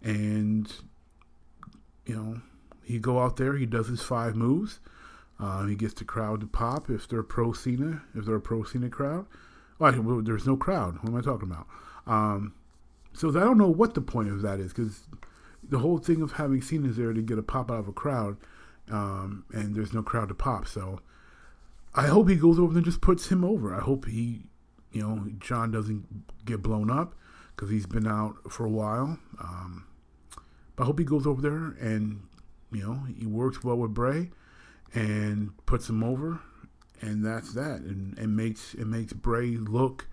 [0.00, 0.72] and
[2.06, 2.40] you know,
[2.84, 4.80] he go out there, he does his five moves.
[5.38, 8.62] Uh, he gets the crowd to pop if they're pro Cena, if they're a pro
[8.62, 9.26] Cena crowd.
[9.78, 10.98] Well, there's no crowd.
[11.02, 11.66] What am I talking about?
[12.06, 12.54] Um,
[13.12, 15.00] so I don't know what the point of that is because
[15.62, 17.92] the whole thing of having Cena is there to get a pop out of a
[17.92, 18.36] crowd,
[18.90, 20.66] um, and there's no crowd to pop.
[20.66, 21.00] So
[21.94, 23.74] I hope he goes over there and just puts him over.
[23.74, 24.42] I hope he,
[24.92, 27.14] you know, John doesn't get blown up
[27.54, 29.18] because he's been out for a while.
[29.40, 29.86] Um,
[30.76, 32.22] but I hope he goes over there and
[32.74, 34.30] you know he works well with Bray
[34.92, 36.40] and puts him over,
[37.00, 37.80] and that's that.
[37.80, 40.08] And it makes it makes Bray look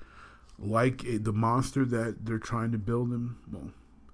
[0.58, 3.38] like a, the monster that they're trying to build him.
[3.52, 3.71] Well,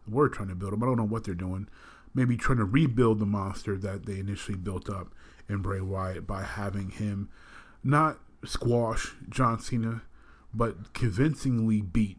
[0.07, 0.83] we're trying to build him.
[0.83, 1.67] I don't know what they're doing.
[2.13, 5.13] Maybe trying to rebuild the monster that they initially built up
[5.49, 7.29] in Bray Wyatt by having him
[7.83, 10.01] not squash John Cena,
[10.53, 12.17] but convincingly beat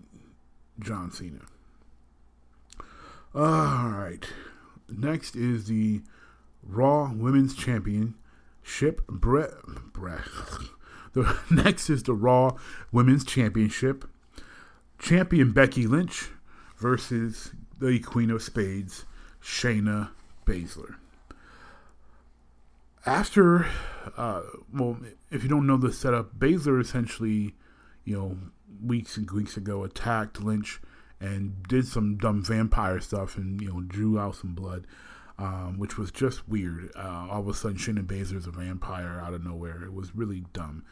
[0.78, 1.40] John Cena.
[3.34, 4.24] All right.
[4.88, 6.02] Next is the
[6.62, 9.06] Raw Women's Championship.
[9.08, 9.50] Brett.
[9.92, 10.20] Brett.
[11.12, 12.56] The next is the Raw
[12.92, 14.04] Women's Championship.
[14.98, 16.30] Champion Becky Lynch
[16.76, 19.04] versus the Queen of Spades,
[19.42, 20.10] Shayna
[20.44, 20.96] Baszler.
[23.06, 23.66] After,
[24.16, 24.42] uh,
[24.72, 24.98] well,
[25.30, 27.54] if you don't know the setup, Baszler essentially,
[28.04, 28.36] you know,
[28.84, 30.80] weeks and weeks ago attacked Lynch
[31.20, 34.86] and did some dumb vampire stuff and you know drew out some blood,
[35.38, 36.90] um, which was just weird.
[36.96, 39.84] Uh, all of a sudden, Shayna Baszler's a vampire out of nowhere.
[39.84, 40.84] It was really dumb,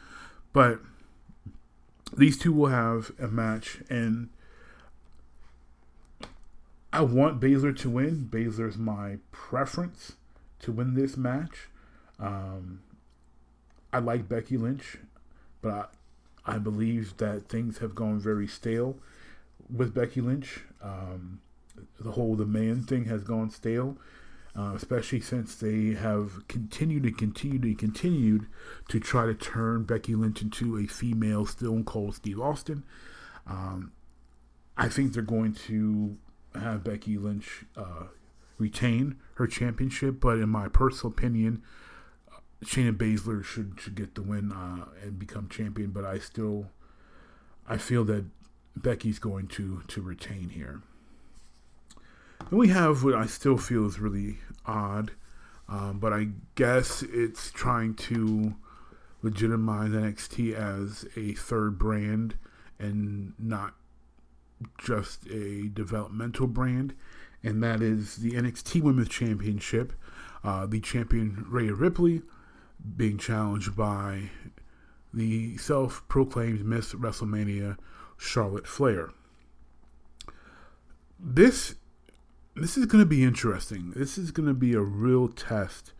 [0.53, 0.79] but
[2.15, 4.29] these two will have a match, and
[6.93, 8.29] I want Baszler to win.
[8.31, 10.13] Baszler's my preference
[10.59, 11.67] to win this match.
[12.19, 12.81] Um,
[13.91, 14.97] I like Becky Lynch,
[15.61, 15.93] but
[16.45, 18.97] I, I believe that things have gone very stale
[19.73, 20.61] with Becky Lynch.
[20.81, 21.41] Um,
[21.99, 23.97] the whole the man thing has gone stale,
[24.57, 28.47] uh, especially since they have continued and continued and continued
[28.87, 32.83] to try to turn Becky Lynch into a female Stone Cold Steve Austin.
[33.45, 33.91] Um,
[34.75, 36.17] I think they're going to
[36.55, 38.05] have Becky Lynch uh,
[38.57, 41.61] retain her championship, but in my personal opinion,
[42.63, 45.91] Shayna Baszler should should get the win uh, and become champion.
[45.91, 46.71] But I still,
[47.67, 48.25] I feel that
[48.75, 50.81] Becky's going to to retain here.
[52.49, 55.11] And we have what I still feel is really odd,
[55.69, 58.55] um, but I guess it's trying to
[59.21, 62.35] legitimize NXT as a third brand
[62.79, 63.73] and not
[64.77, 66.93] just a developmental brand,
[67.43, 69.93] and that is the NXT Women's Championship.
[70.43, 72.21] Uh, the champion Rhea Ripley
[72.95, 74.29] being challenged by
[75.13, 77.77] the self proclaimed Miss WrestleMania
[78.17, 79.09] Charlotte Flair.
[81.19, 81.75] This
[82.59, 83.91] this is going to be interesting.
[83.95, 85.93] This is going to be a real test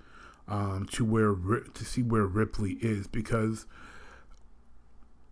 [0.48, 3.66] um, to where to see where Ripley is because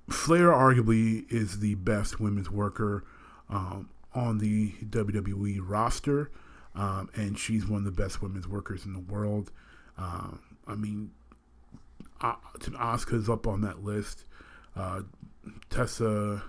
[0.10, 3.04] Flair arguably is the best women's worker
[3.50, 6.32] um, on the WWE roster,
[6.76, 9.52] um, and she's one of the best women's workers in the world.
[9.98, 11.12] Um, I mean,
[12.22, 14.26] Asuka's up on that list.
[14.76, 15.02] Uh,
[15.70, 16.44] Tessa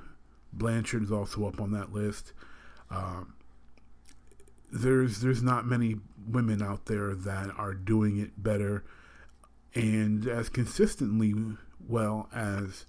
[0.53, 2.33] Blanchard is also up on that list.
[2.91, 3.35] Um,
[4.73, 8.85] there's there's not many women out there that are doing it better
[9.75, 11.35] and as consistently
[11.87, 12.87] well as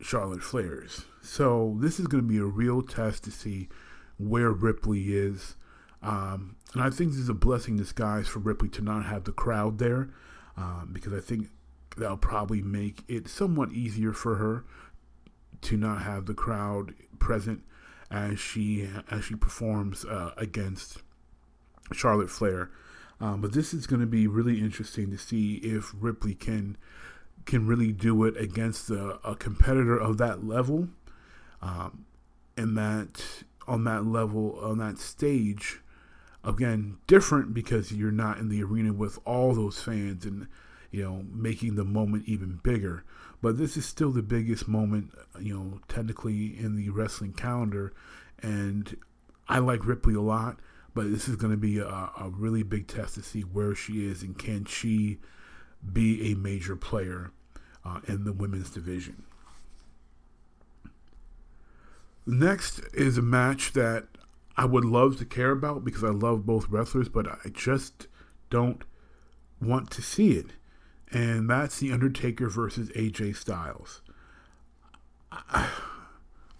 [0.00, 1.04] Charlotte Flair's.
[1.22, 3.68] So this is going to be a real test to see
[4.18, 5.56] where Ripley is.
[6.02, 9.24] Um, and I think this is a blessing in disguise for Ripley to not have
[9.24, 10.10] the crowd there
[10.56, 11.48] um, because I think
[11.96, 14.64] that'll probably make it somewhat easier for her
[15.62, 17.62] to not have the crowd present
[18.10, 20.98] as she as she performs uh, against
[21.92, 22.70] Charlotte Flair.
[23.20, 26.76] Um, but this is going to be really interesting to see if Ripley can
[27.44, 30.88] can really do it against a, a competitor of that level,
[31.62, 32.04] um,
[32.56, 35.80] and that on that level on that stage.
[36.44, 40.46] Again, different because you're not in the arena with all those fans and
[40.90, 43.04] you know making the moment even bigger.
[43.40, 47.92] But this is still the biggest moment, you know, technically in the wrestling calendar.
[48.42, 48.96] And
[49.48, 50.58] I like Ripley a lot,
[50.94, 54.06] but this is going to be a, a really big test to see where she
[54.06, 55.18] is and can she
[55.92, 57.30] be a major player
[57.84, 59.22] uh, in the women's division.
[62.26, 64.06] Next is a match that
[64.56, 68.08] I would love to care about because I love both wrestlers, but I just
[68.50, 68.82] don't
[69.62, 70.50] want to see it
[71.12, 74.02] and that's The Undertaker versus AJ Styles.
[75.30, 75.68] I,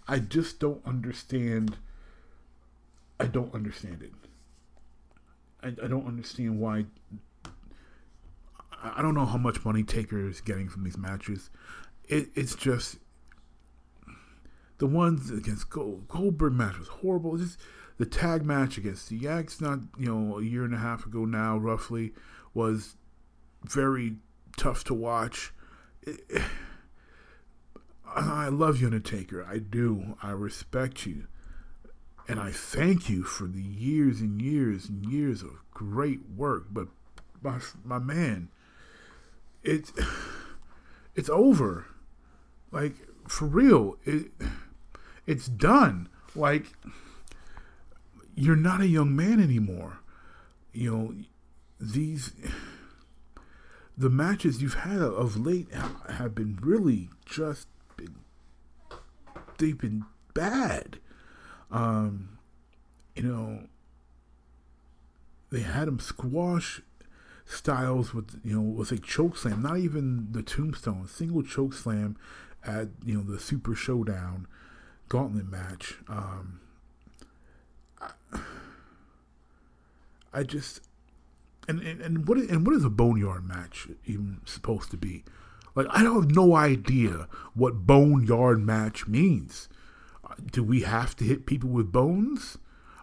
[0.06, 1.76] I just don't understand.
[3.20, 4.12] I don't understand it.
[5.62, 6.86] I, I don't understand why.
[8.82, 11.50] I don't know how much money Taker is getting from these matches.
[12.08, 12.98] It, it's just
[14.78, 17.36] the ones against Gold, Goldberg match was horrible.
[17.36, 17.58] Just
[17.98, 21.24] the tag match against the Yaks, not you know a year and a half ago
[21.24, 22.12] now, roughly,
[22.54, 22.94] was
[23.64, 24.16] very
[24.58, 25.52] tough to watch.
[28.14, 29.46] I love you, Undertaker.
[29.48, 30.16] I do.
[30.22, 31.26] I respect you.
[32.26, 36.66] And I thank you for the years and years and years of great work.
[36.70, 36.88] But
[37.42, 38.48] my my man,
[39.62, 39.92] it's
[41.14, 41.86] it's over.
[42.70, 42.94] Like
[43.26, 43.96] for real.
[44.04, 44.30] It
[45.26, 46.08] it's done.
[46.34, 46.72] Like
[48.34, 50.00] you're not a young man anymore.
[50.72, 51.14] You know,
[51.80, 52.32] these
[53.98, 55.68] the matches you've had of late
[56.08, 58.14] have been really just been
[59.58, 61.00] they've been bad.
[61.70, 62.38] Um,
[63.16, 63.64] you know,
[65.50, 66.80] they had him squash
[67.50, 72.14] Styles with you know with a choke slam, not even the tombstone, single choke slam
[72.62, 74.46] at you know the Super Showdown
[75.08, 75.94] gauntlet match.
[76.08, 76.60] Um,
[78.02, 78.10] I,
[80.34, 80.82] I just
[81.68, 85.24] and, and and what and what is a boneyard match even supposed to be?
[85.74, 89.68] Like I have no idea what boneyard match means.
[90.24, 92.58] Uh, do we have to hit people with bones?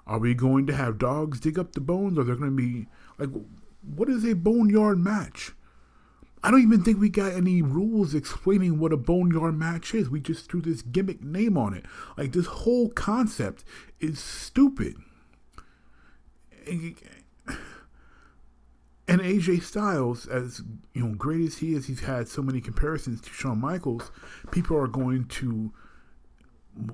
[0.08, 2.18] Are we going to have dogs dig up the bones?
[2.18, 2.88] Are there going to be
[3.18, 3.30] like
[3.82, 5.52] what is a boneyard match?
[6.44, 10.10] I don't even think we got any rules explaining what a boneyard match is.
[10.10, 11.86] We just threw this gimmick name on it.
[12.18, 13.64] Like this whole concept
[14.00, 14.96] is stupid.
[16.68, 16.96] And
[19.08, 20.62] AJ Styles, as
[20.94, 24.12] you know, great as he is, he's had so many comparisons to Shawn Michaels.
[24.52, 25.72] People are going to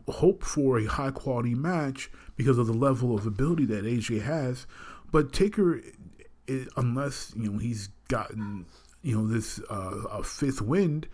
[0.08, 4.68] hope for a high quality match because of the level of ability that AJ has.
[5.12, 5.82] But Taker,
[6.76, 8.66] unless you know he's gotten
[9.02, 11.08] you know this uh, a fifth wind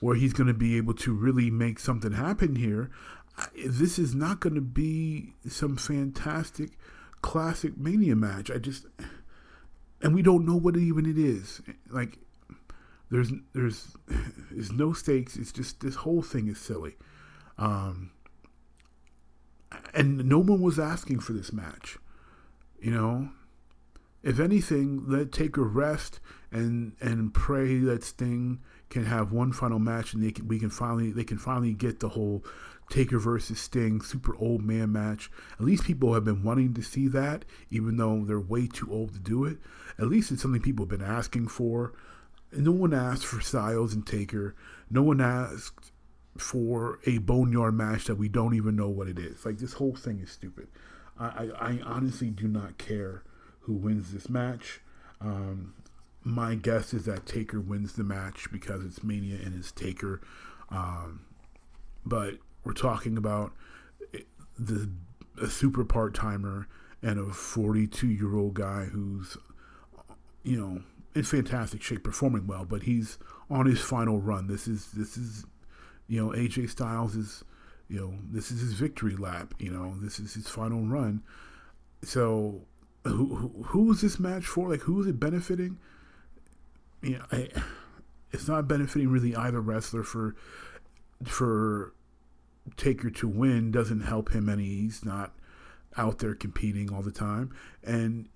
[0.00, 2.90] where he's going to be able to really make something happen here.
[3.64, 6.72] This is not going to be some fantastic
[7.22, 8.50] classic mania match.
[8.50, 8.86] I just
[10.02, 11.62] and we don't know what even it is.
[11.90, 12.18] Like
[13.10, 13.96] there's there's
[14.50, 15.36] there's no stakes.
[15.36, 16.96] It's just this whole thing is silly.
[17.58, 18.10] Um,
[19.94, 21.98] and no one was asking for this match.
[22.80, 23.28] You know,
[24.22, 30.12] if anything, let Taker rest and and pray that Sting can have one final match
[30.12, 32.44] and they can we can finally they can finally get the whole
[32.90, 35.30] Taker versus Sting super old man match.
[35.54, 39.14] At least people have been wanting to see that, even though they're way too old
[39.14, 39.58] to do it.
[39.98, 41.94] At least it's something people have been asking for.
[42.52, 44.54] No one asked for Styles and Taker.
[44.90, 45.92] No one asked
[46.36, 49.44] for a boneyard match that we don't even know what it is.
[49.44, 50.68] Like this whole thing is stupid.
[51.18, 53.22] I, I, I honestly do not care
[53.60, 54.80] who wins this match.
[55.20, 55.74] Um,
[56.24, 60.20] my guess is that Taker wins the match because it's Mania and it's Taker.
[60.70, 61.20] Um,
[62.04, 63.52] but we're talking about
[64.58, 64.88] the
[65.40, 66.68] a super part timer
[67.02, 69.36] and a 42 year old guy who's,
[70.42, 70.82] you know,
[71.14, 73.18] in fantastic shape, performing well, but he's
[73.50, 74.46] on his final run.
[74.46, 75.44] This is this is,
[76.06, 77.44] you know, AJ Styles is,
[77.88, 79.54] you know, this is his victory lap.
[79.58, 81.22] You know, this is his final run.
[82.02, 82.62] So
[83.04, 84.70] who, who is this match for?
[84.70, 85.78] Like, who is it benefiting?
[87.02, 87.48] You know, I,
[88.30, 90.34] it's not benefiting really either wrestler for
[91.24, 91.92] for
[92.76, 94.64] Taker to win doesn't help him any.
[94.64, 95.32] He's not
[95.96, 98.28] out there competing all the time, and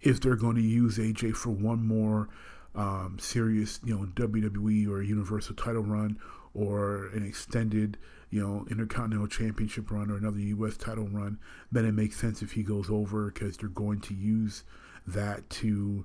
[0.00, 2.28] if they're going to use AJ for one more
[2.74, 6.18] um, serious, you know, WWE or Universal title run
[6.54, 7.98] or an extended
[8.30, 10.76] you know, Intercontinental Championship run or another U.S.
[10.76, 11.38] title run,
[11.72, 14.64] then it makes sense if he goes over because they're going to use
[15.06, 16.04] that to,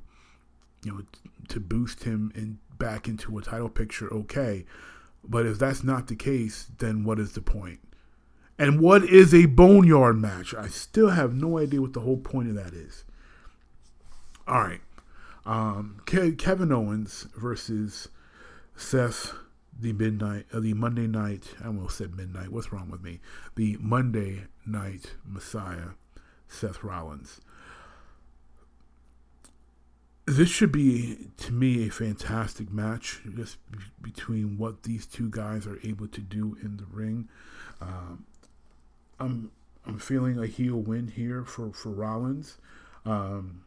[0.83, 1.01] you know,
[1.49, 4.11] to boost him in, back into a title picture.
[4.13, 4.65] Okay,
[5.23, 7.79] but if that's not the case, then what is the point?
[8.59, 10.53] And what is a boneyard match?
[10.53, 13.03] I still have no idea what the whole point of that is.
[14.47, 14.81] All right.
[15.45, 18.07] Um, Kevin Owens versus
[18.75, 19.33] Seth
[19.79, 21.55] the midnight, uh, the Monday night.
[21.63, 22.49] I almost said midnight.
[22.49, 23.19] What's wrong with me?
[23.55, 25.89] The Monday night Messiah,
[26.47, 27.41] Seth Rollins.
[30.25, 35.67] This should be, to me, a fantastic match just b- between what these two guys
[35.67, 37.27] are able to do in the ring.
[37.81, 38.25] Um,
[39.19, 39.51] I'm
[39.85, 42.57] I'm feeling a heel win here for for Rollins.
[43.05, 43.63] Um,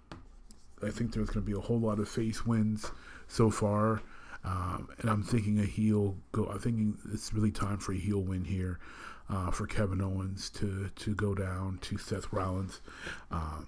[0.82, 2.90] I think there's going to be a whole lot of face wins
[3.28, 4.02] so far.
[4.44, 6.46] Um, and I'm thinking a heel go.
[6.46, 8.78] I'm thinking it's really time for a heel win here
[9.28, 12.80] uh, for Kevin Owens to to go down to Seth Rollins.
[13.30, 13.66] Um,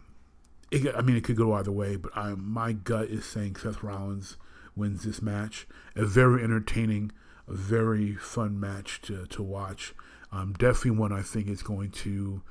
[0.70, 3.82] it, I mean, it could go either way, but I, my gut is saying Seth
[3.82, 4.36] Rollins
[4.76, 5.66] wins this match.
[5.96, 7.12] A very entertaining,
[7.46, 9.94] a very fun match to, to watch.
[10.30, 12.42] Um, definitely one I think is going to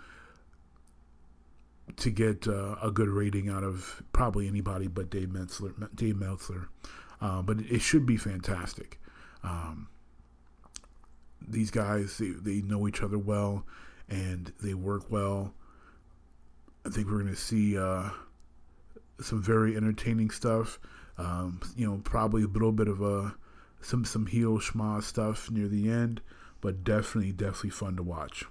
[1.95, 5.74] to get uh, a good rating out of probably anybody but Dave Meltzer.
[5.95, 6.68] Dave Meltzer,
[7.22, 8.99] uh, but it should be fantastic.
[9.41, 9.88] Um,
[11.47, 13.65] these guys, they, they know each other well,
[14.09, 15.53] and they work well.
[16.88, 18.09] I think we're going to see uh,
[19.19, 20.79] some very entertaining stuff.
[21.17, 23.35] Um, you know, probably a little bit of a
[23.81, 26.21] some some heel schma stuff near the end,
[26.61, 28.45] but definitely definitely fun to watch.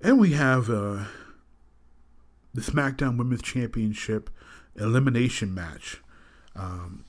[0.00, 1.06] And we have uh,
[2.54, 4.30] the SmackDown Women's Championship
[4.76, 6.00] elimination match.
[6.54, 7.04] Um,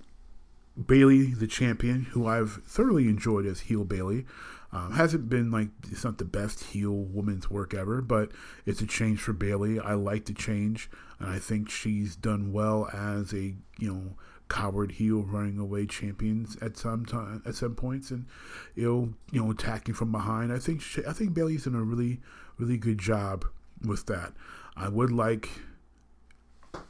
[0.88, 4.26] Bayley, the champion, who I've thoroughly enjoyed as heel Bayley,
[4.72, 8.32] um, hasn't been like it's not the best heel woman's work ever, but
[8.66, 9.80] it's a change for Bayley.
[9.80, 10.90] I like the change,
[11.20, 14.16] and I think she's done well as a you know
[14.48, 18.28] coward heel running away champions at some time at some points, and
[18.76, 20.54] you know you know attacking from behind.
[20.54, 22.20] I think she, I think Bayley's done a really
[22.58, 23.46] really good job
[23.84, 24.34] with that.
[24.78, 25.50] I would like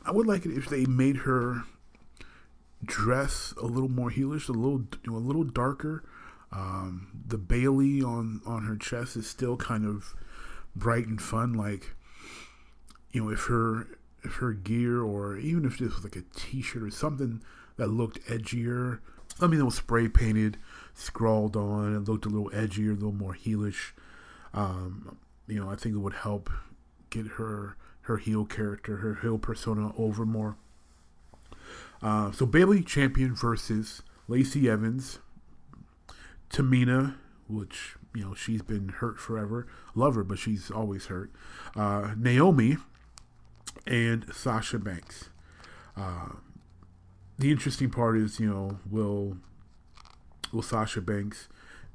[0.06, 1.64] I would like it if they made her
[2.84, 6.04] dress a little more heelish, a little you know, a little darker
[6.52, 10.16] um, the Bayley on on her chest is still kind of
[10.76, 11.54] bright and fun.
[11.54, 11.95] Like
[13.12, 13.88] you know, if her
[14.24, 17.41] if her gear or even if this was like a T-shirt or something
[17.78, 19.00] that looked edgier.
[19.41, 20.58] I mean, it was spray painted,
[20.93, 21.95] scrawled on.
[21.95, 23.91] It looked a little edgier, a little more heelish.
[24.54, 26.50] Um, you know, I think it would help
[27.10, 30.58] get her her heel character, her heel persona over more.
[32.02, 35.20] Uh, so Bayley champion versus Lacey Evans.
[36.50, 37.16] Tamina,
[37.47, 39.68] which you know she's been hurt forever.
[39.95, 41.32] Love her, but she's always hurt.
[41.76, 42.78] Uh, Naomi
[43.86, 45.30] and Sasha Banks.
[45.95, 46.30] Uh,
[47.38, 49.38] the interesting part is, you know, will
[50.52, 51.47] will Sasha Banks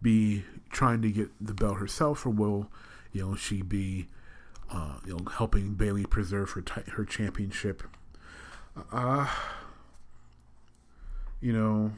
[0.03, 2.71] be trying to get the belt herself, or will
[3.13, 4.09] you know she be
[4.71, 7.83] uh, you know helping Bayley preserve her t- her championship?
[8.93, 9.29] Uh,
[11.41, 11.93] you know,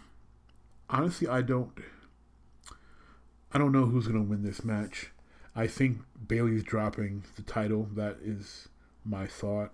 [0.90, 1.70] honestly, I don't.
[3.56, 5.12] I don't know who's going to win this match.
[5.54, 7.88] I think Bayley's dropping the title.
[7.94, 8.68] That is
[9.02, 9.70] my thought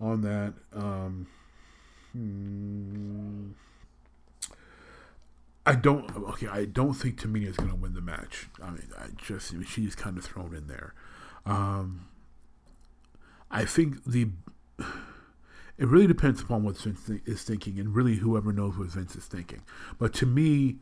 [0.00, 0.54] on that.
[0.74, 1.26] Um,
[2.12, 3.50] hmm,
[5.66, 6.10] I don't.
[6.30, 8.48] Okay, I don't think Tamina is going to win the match.
[8.62, 10.94] I mean, I just she's kind of thrown in there.
[11.44, 12.06] Um,
[13.50, 14.28] I think the
[14.78, 19.26] it really depends upon what Vince is thinking, and really whoever knows what Vince is
[19.26, 19.60] thinking.
[19.98, 20.78] But to me,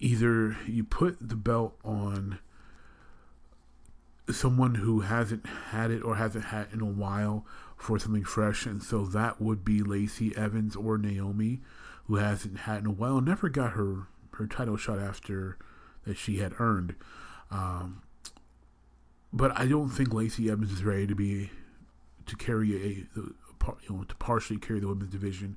[0.00, 2.38] either you put the belt on
[4.30, 7.46] someone who hasn't had it or hasn't had it in a while
[7.76, 11.60] for something fresh, and so that would be Lacey Evans or Naomi,
[12.06, 15.58] who hasn't had in a while, never got her her title shot after
[16.04, 16.94] that she had earned.
[17.50, 18.02] Um,
[19.32, 21.50] but I don't think Lacey Evans is ready to be
[22.26, 23.34] to carry a, you
[23.90, 25.56] know to partially carry the women's division.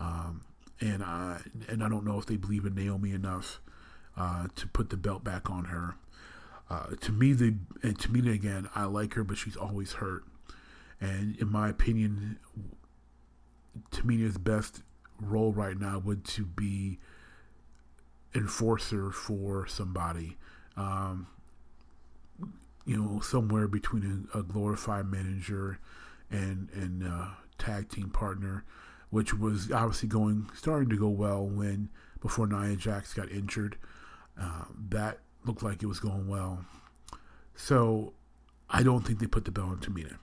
[0.00, 0.42] Um,
[0.80, 3.60] and I and I don't know if they believe in Naomi enough
[4.16, 5.96] uh, to put the belt back on her.
[6.70, 10.24] Uh, to me, the and to me again, I like her, but she's always hurt.
[11.00, 12.38] And in my opinion,
[13.90, 14.82] Tamina's best
[15.20, 16.98] role right now would to be
[18.34, 20.36] enforcer for somebody.
[20.76, 21.26] Um,
[22.84, 25.78] you know, somewhere between a, a glorified manager
[26.30, 28.64] and and uh, tag team partner,
[29.10, 31.90] which was obviously going starting to go well when
[32.20, 33.76] before Nia Jax got injured.
[34.40, 36.64] Uh, that looked like it was going well.
[37.54, 38.14] So
[38.70, 40.16] I don't think they put the belt on Tamina.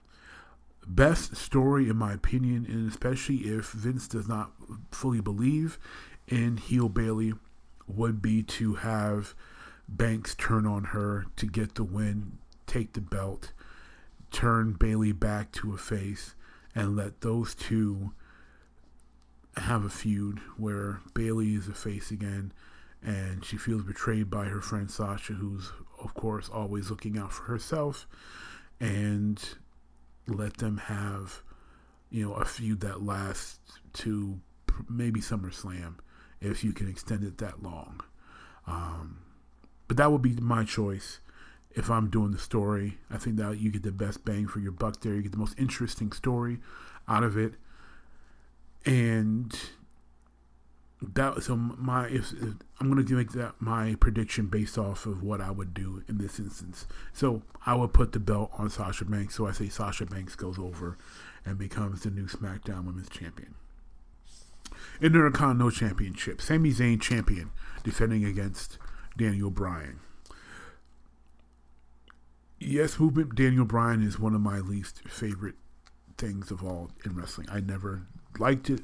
[0.86, 4.52] Best story, in my opinion, and especially if Vince does not
[4.90, 5.78] fully believe
[6.26, 7.34] in heel Bayley,
[7.86, 9.34] would be to have
[9.88, 13.52] Banks turn on her to get the win, take the belt,
[14.30, 16.34] turn Bayley back to a face,
[16.74, 18.12] and let those two
[19.56, 22.52] have a feud where Bayley is a face again
[23.02, 25.72] and she feels betrayed by her friend Sasha, who's,
[26.02, 28.06] of course, always looking out for herself,
[28.78, 29.42] and
[30.26, 31.42] let them have,
[32.10, 33.58] you know, a feud that lasts
[33.94, 34.40] to
[34.88, 35.94] maybe SummerSlam,
[36.40, 38.00] if you can extend it that long.
[38.66, 39.18] Um,
[39.88, 41.20] but that would be my choice
[41.72, 42.98] if I'm doing the story.
[43.10, 45.14] I think that you get the best bang for your buck there.
[45.14, 46.58] You get the most interesting story
[47.08, 47.54] out of it.
[48.86, 49.58] And
[51.02, 55.22] that so my if, if I'm going to make that my prediction based off of
[55.22, 56.86] what I would do in this instance.
[57.12, 59.36] So I would put the belt on Sasha Banks.
[59.36, 60.98] So I say Sasha Banks goes over
[61.44, 63.54] and becomes the new SmackDown Women's Champion.
[65.00, 66.42] Intercontinental Championship.
[66.42, 67.50] Sami Zayn champion
[67.82, 68.78] defending against
[69.16, 70.00] Daniel Bryan.
[72.58, 75.54] Yes, movement Daniel Bryan is one of my least favorite
[76.18, 77.48] things of all in wrestling.
[77.50, 78.02] I never
[78.38, 78.82] liked it.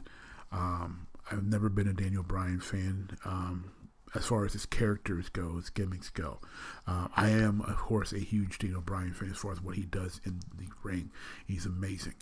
[0.51, 3.11] Um, I've never been a Daniel Bryan fan.
[3.24, 3.72] Um,
[4.14, 6.41] as far as his characters go, his gimmicks go.
[6.87, 9.83] Uh, I am, of course, a huge Daniel Bryan fan as far as what he
[9.83, 11.11] does in the ring.
[11.47, 12.14] He's amazing.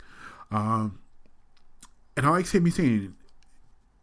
[0.50, 0.98] Um,
[2.16, 3.12] and I like Sami Zayn,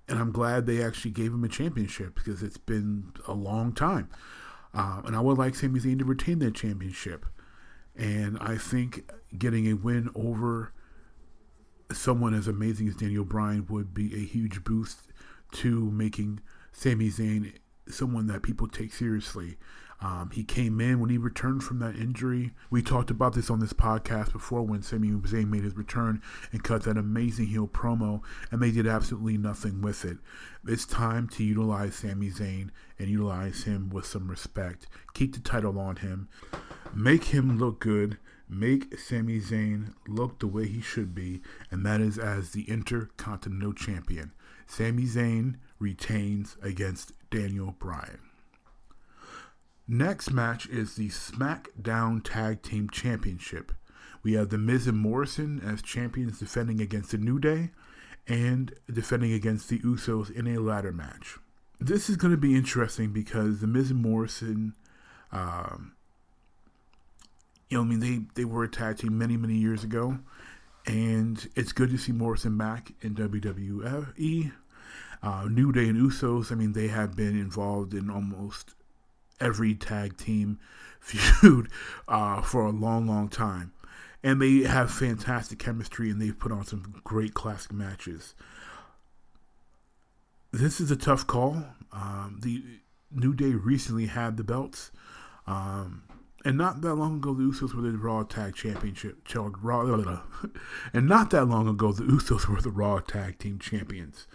[0.07, 4.09] and I'm glad they actually gave him a championship because it's been a long time.
[4.73, 7.25] Uh, and I would like Sami Zayn to retain that championship.
[7.95, 10.73] And I think getting a win over
[11.93, 15.01] someone as amazing as Daniel Bryan would be a huge boost
[15.53, 16.39] to making
[16.71, 17.53] Sami Zayn
[17.87, 19.57] someone that people take seriously.
[20.03, 22.53] Um, he came in when he returned from that injury.
[22.71, 26.63] We talked about this on this podcast before when Sami Zayn made his return and
[26.63, 30.17] cut that amazing heel promo, and they did absolutely nothing with it.
[30.67, 34.87] It's time to utilize Sami Zayn and utilize him with some respect.
[35.13, 36.29] Keep the title on him,
[36.95, 38.17] make him look good,
[38.51, 41.41] make Sami Zayn look the way he should be,
[41.71, 44.33] and that is as the Intercontinental Champion.
[44.67, 48.19] Sami Zayn retains against Daniel Bryan.
[49.87, 53.71] Next match is the SmackDown Tag Team Championship.
[54.23, 57.71] We have The Miz and Morrison as champions defending against The New Day
[58.27, 61.37] and defending against the Usos in a ladder match.
[61.79, 64.75] This is going to be interesting because The Miz and Morrison,
[65.31, 65.93] um,
[67.71, 70.19] you know, I mean, they, they were a tag team many, many years ago.
[70.85, 74.51] And it's good to see Morrison back in WWE.
[75.23, 78.73] Uh, New Day and Usos, I mean, they have been involved in almost
[79.39, 80.59] every tag team
[80.99, 81.69] feud
[82.09, 83.71] uh, for a long, long time.
[84.21, 88.35] And they have fantastic chemistry and they've put on some great classic matches.
[90.51, 91.63] This is a tough call.
[91.93, 92.63] Um, the
[93.11, 94.91] New Day recently had the belts.
[95.47, 96.03] Um,
[96.43, 99.27] and not that long ago, the Usos were the Raw Tag Championship.
[100.93, 104.27] And not that long ago, the Usos were the Raw Tag Team Champions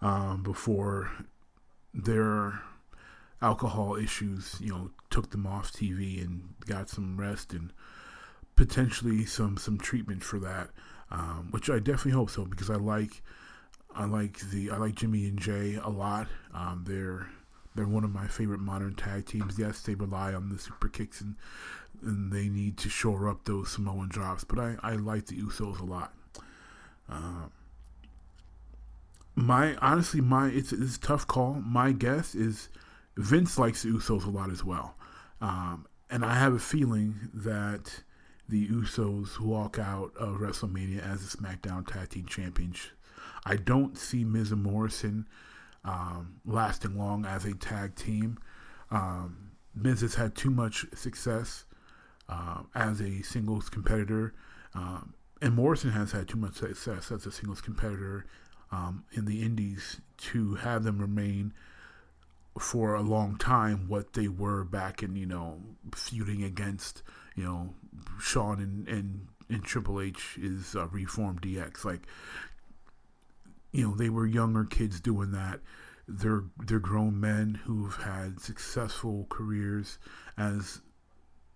[0.00, 1.10] um, before
[1.92, 2.60] their
[3.42, 7.72] alcohol issues, you know, took them off TV and got some rest and
[8.56, 10.70] potentially some some treatment for that,
[11.10, 13.22] um, which I definitely hope so because I like
[13.94, 16.28] I like the I like Jimmy and Jay a lot.
[16.52, 17.28] Um, they're
[17.74, 19.58] they're one of my favorite modern tag teams.
[19.58, 21.36] Yes, they rely on the super kicks and
[22.02, 25.80] and they need to shore up those Samoan drops, but I, I like the Usos
[25.80, 26.14] a lot.
[27.08, 27.50] Um,
[29.34, 31.54] my honestly, my it's, it's a tough call.
[31.54, 32.68] My guess is
[33.16, 34.94] Vince likes the Usos a lot as well.
[35.40, 38.02] Um, and I have a feeling that
[38.48, 42.88] the Usos walk out of WrestleMania as the SmackDown Tag Team Champions.
[43.44, 45.26] I don't see Miz and Morrison
[45.84, 48.38] um, lasting long as a tag team.
[48.90, 51.64] Um, Miz has had too much success
[52.28, 54.34] uh, as a singles competitor,
[54.74, 58.26] um, and Morrison has had too much success as a singles competitor
[58.70, 61.52] um, in the Indies to have them remain
[62.58, 65.60] for a long time what they were back in, you know,
[65.94, 67.02] feuding against,
[67.36, 67.74] you know,
[68.20, 71.84] Shawn and, and, and Triple H is uh, Reformed DX.
[71.84, 72.06] Like,
[73.72, 75.60] you know, they were younger kids doing that.
[76.06, 79.98] They're they're grown men who've had successful careers
[80.38, 80.80] as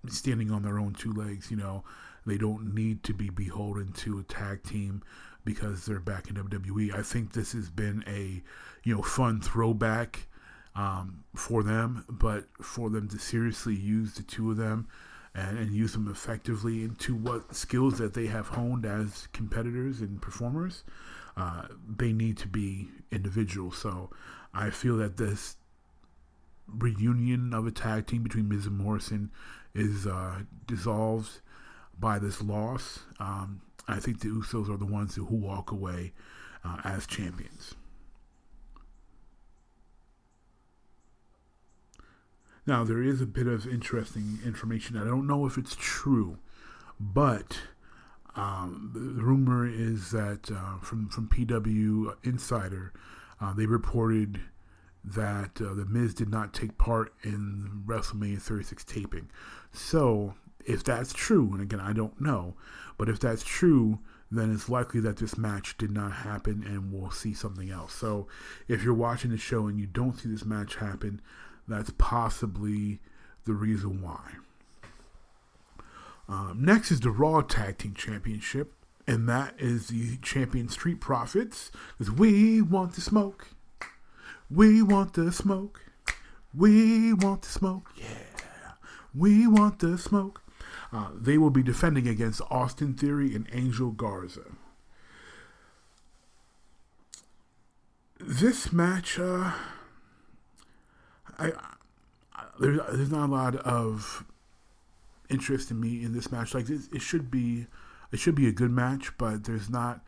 [0.09, 1.51] standing on their own two legs.
[1.51, 1.85] You know,
[2.27, 5.03] they don't need to be beholden to a tag team
[5.45, 6.95] because they're back in WWE.
[6.95, 8.43] I think this has been a
[8.85, 10.27] you know fun throwback
[10.75, 14.89] um, for them, but for them to seriously use the two of them
[15.35, 20.21] and, and, use them effectively into what skills that they have honed as competitors and
[20.23, 20.85] performers,
[21.37, 21.67] uh,
[21.97, 23.79] they need to be individuals.
[23.79, 24.11] So
[24.55, 25.57] I feel that this
[26.69, 29.31] reunion of a tag team between Miz and Morrison
[29.75, 31.41] is uh, dissolved
[31.99, 33.01] by this loss.
[33.19, 36.13] Um, I think the Usos are the ones who walk away
[36.65, 37.75] uh, as champions.
[42.65, 44.97] Now, there is a bit of interesting information.
[44.97, 46.39] I don't know if it's true,
[47.01, 47.59] but
[48.37, 52.93] um, the rumor is that uh, from, from PW Insider,
[53.41, 54.41] uh, they reported
[55.05, 59.29] that uh, The Miz did not take part in WrestleMania 36 taping.
[59.73, 62.55] So, if that's true, and again, I don't know,
[62.97, 63.99] but if that's true,
[64.33, 67.93] then it's likely that this match did not happen and we'll see something else.
[67.93, 68.29] So
[68.67, 71.21] if you're watching the show and you don't see this match happen,
[71.69, 73.01] that's possibly
[73.45, 74.37] the reason why.
[76.29, 78.73] Um, next is the Raw Tag Team Championship,
[79.07, 81.71] and that is the champion Street Profits.
[81.99, 83.49] Because we want the smoke.
[84.51, 85.81] We want the smoke.
[86.55, 87.91] We want the smoke.
[87.97, 88.07] Yeah.
[89.15, 90.43] We want the smoke.
[90.93, 94.53] Uh, they will be defending against Austin Theory and Angel Garza.
[98.21, 99.53] This match, uh,
[101.39, 101.53] I,
[102.35, 104.25] I there's, there's not a lot of
[105.33, 106.55] interest in me in this match.
[106.55, 107.67] Like it, it should be,
[108.13, 110.01] it should be a good match, but there's not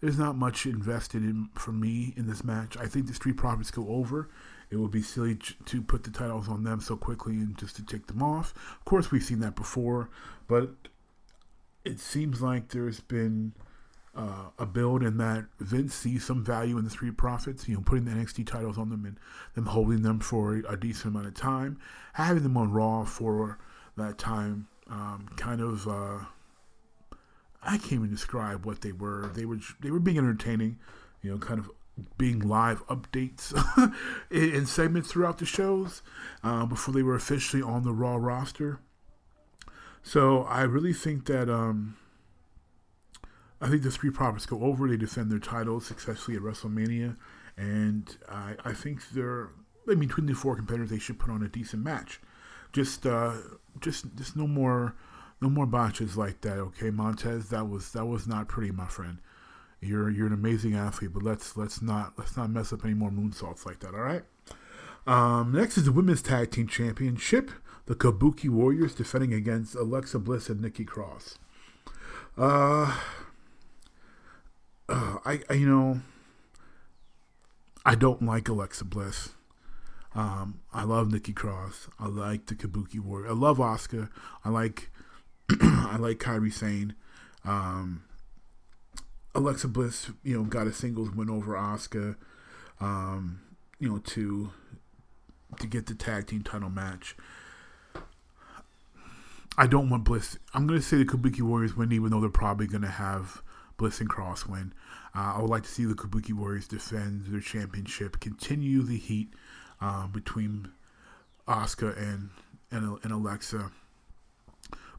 [0.00, 2.76] there's not much invested in for me in this match.
[2.76, 4.28] I think the Street Profits go over.
[4.70, 7.84] It would be silly to put the titles on them so quickly and just to
[7.84, 8.54] take them off.
[8.78, 10.10] Of course, we've seen that before,
[10.46, 10.70] but
[11.84, 13.54] it seems like there's been
[14.14, 17.80] uh, a build in that Vince sees some value in the Street Profits, you know,
[17.80, 19.18] putting the NXT titles on them and
[19.54, 21.78] them holding them for a decent amount of time,
[22.12, 23.58] having them on Raw for
[23.98, 26.24] that time um, kind of uh,
[27.62, 29.30] I can't even describe what they were.
[29.34, 30.78] They were they were being entertaining,
[31.22, 31.70] you know, kind of
[32.16, 33.52] being live updates
[34.30, 36.02] in, segments throughout the shows
[36.44, 38.78] uh, before they were officially on the Raw roster.
[40.02, 41.96] So I really think that um,
[43.60, 44.88] I think the Street Profits go over.
[44.88, 47.16] They defend their titles successfully at WrestleMania,
[47.56, 49.50] and I, I think they're
[49.90, 52.20] I mean, between the four competitors, they should put on a decent match.
[52.78, 53.34] Just uh,
[53.80, 54.94] just just no more
[55.42, 57.48] no more botches like that, okay, Montez.
[57.48, 59.18] That was that was not pretty, my friend.
[59.80, 63.10] You're you're an amazing athlete, but let's let's not let's not mess up any more
[63.10, 63.94] moonsaults like that.
[63.94, 64.22] All right.
[65.08, 67.50] Um, next is the women's tag team championship.
[67.86, 71.40] The Kabuki Warriors defending against Alexa Bliss and Nikki Cross.
[72.36, 72.96] Uh,
[74.88, 76.00] uh I, I you know
[77.84, 79.30] I don't like Alexa Bliss.
[80.14, 81.88] Um, I love Nikki Cross.
[82.00, 83.28] I like the Kabuki Warrior.
[83.28, 84.08] I love Asuka.
[84.44, 84.90] I like
[85.60, 86.94] I like Kairi Sane.
[87.44, 88.02] Um,
[89.34, 92.16] Alexa Bliss, you know, got a singles win over Asuka.
[92.80, 93.40] Um,
[93.78, 94.50] you know, to
[95.58, 97.16] to get the tag team title match.
[99.56, 100.38] I don't want Bliss.
[100.54, 103.42] I'm going to say the Kabuki Warriors win, even though they're probably going to have
[103.76, 104.72] Bliss and Cross win.
[105.16, 109.34] Uh, I would like to see the Kabuki Warriors defend their championship, continue the heat
[109.80, 110.70] uh, between
[111.46, 112.30] Asuka and,
[112.70, 113.70] and and Alexa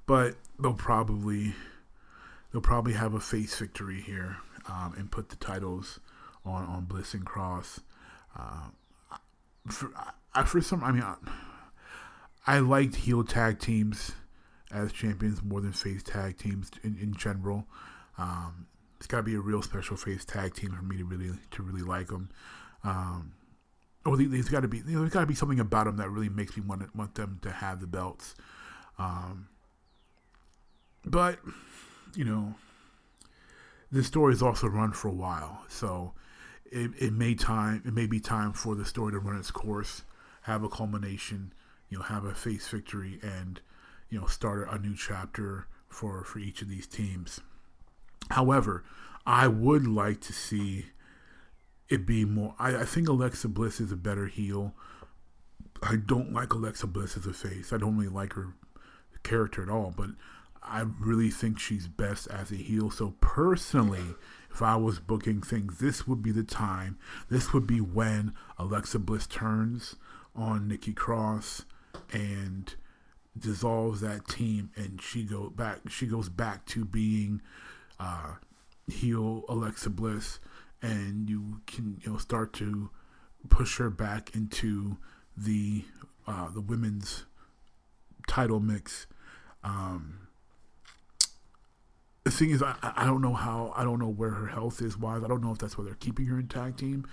[0.10, 1.54] but they'll probably
[2.52, 6.00] they'll probably have a face victory here um, and put the titles
[6.44, 7.82] on on Bliss and Cross.
[8.36, 8.70] Uh,
[9.68, 9.92] for
[10.34, 11.16] I, for some, I mean, I,
[12.48, 14.14] I liked heel tag teams
[14.72, 17.68] as champions more than face tag teams in, in general.
[18.18, 18.66] Um,
[18.98, 21.62] it's got to be a real special face tag team for me to really to
[21.62, 22.32] really like them.
[22.84, 23.34] Um,
[24.10, 26.10] or there's got to be you know, there's got to be something about them that
[26.10, 28.36] really makes me want want them to have the belts.
[28.98, 29.48] Um,
[31.06, 31.40] but,
[32.16, 32.56] you know,
[33.92, 35.64] this story is also run for a while.
[35.68, 36.14] So
[36.66, 40.04] it, it may time it may be time for the story to run its course,
[40.42, 41.54] have a culmination,
[41.90, 43.62] you know, have a face victory and,
[44.10, 47.40] you know, start a new chapter for, for each of these teams.
[48.32, 48.84] However,
[49.26, 50.88] I would like to see
[51.90, 54.74] it be more I, I think Alexa Bliss is a better heel.
[55.82, 57.72] I don't like Alexa Bliss as a face.
[57.72, 58.54] I don't really like her
[59.24, 60.10] character at all, but
[60.62, 62.92] I really think she's best as a heel.
[62.92, 64.16] So personally,
[64.52, 66.98] if I was booking things, this would be the time.
[67.30, 69.96] This would be when Alexa Bliss turns
[70.36, 71.66] on Nikki Cross
[72.12, 72.74] and
[73.38, 75.80] dissolves that team, and she go back.
[75.90, 77.42] She goes back to being
[78.00, 78.34] uh,
[78.88, 80.40] heel Alexa Bliss,
[80.82, 82.90] and you can you know start to
[83.50, 84.98] push her back into
[85.36, 85.84] the
[86.28, 87.26] uh, the women's
[88.28, 89.08] title mix.
[89.64, 90.28] Um,
[92.24, 94.98] the thing is, I, I don't know how, I don't know where her health is
[94.98, 95.24] wise.
[95.24, 97.08] I don't know if that's why they're keeping her in tag team,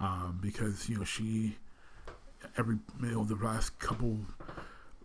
[0.00, 1.56] um, because you know she
[2.56, 4.18] every you know the last couple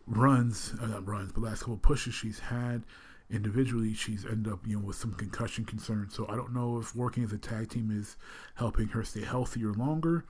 [0.05, 2.83] runs, uh, not runs, but last couple pushes she's had
[3.29, 6.15] individually, she's ended up you know with some concussion concerns.
[6.15, 8.15] So I don't know if working as a tag team is
[8.55, 10.25] helping her stay healthier longer.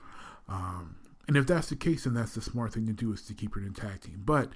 [0.48, 3.34] Um, and if that's the case, then that's the smart thing to do is to
[3.34, 4.22] keep her in tag team.
[4.24, 4.50] But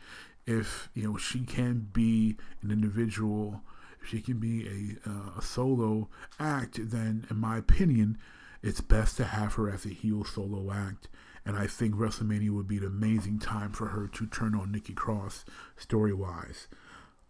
[0.46, 3.62] if you know she can be an individual
[4.00, 6.08] if she can be a, uh, a solo
[6.38, 8.18] act, then in my opinion,
[8.62, 11.08] it's best to have her as a heel solo act.
[11.44, 14.92] And I think WrestleMania would be an amazing time for her to turn on Nikki
[14.92, 15.44] Cross
[15.76, 16.68] story wise.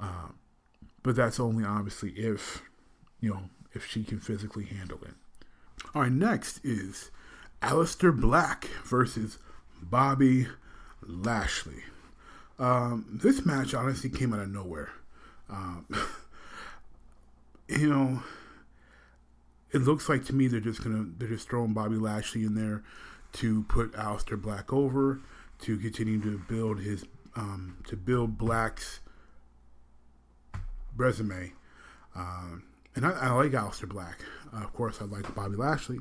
[0.01, 0.29] Uh,
[1.09, 2.61] but that's only obviously if,
[3.19, 3.41] you know,
[3.73, 5.15] if she can physically handle it.
[5.95, 7.11] All right, next is
[7.63, 9.39] Aleister Black versus
[9.81, 10.49] Bobby
[11.01, 11.83] Lashley.
[12.59, 14.91] Um, this match honestly came out of nowhere.
[15.49, 15.87] Um,
[17.69, 18.23] you know,
[19.73, 22.83] it looks like to me they're just gonna they're just throwing Bobby Lashley in there
[23.33, 25.21] to put Aleister Black over
[25.61, 29.01] to continue to build his um, to build Black's
[30.99, 31.53] resume.
[32.15, 34.21] Um, and I, I, like Aleister Black.
[34.53, 36.01] Uh, of course, I like Bobby Lashley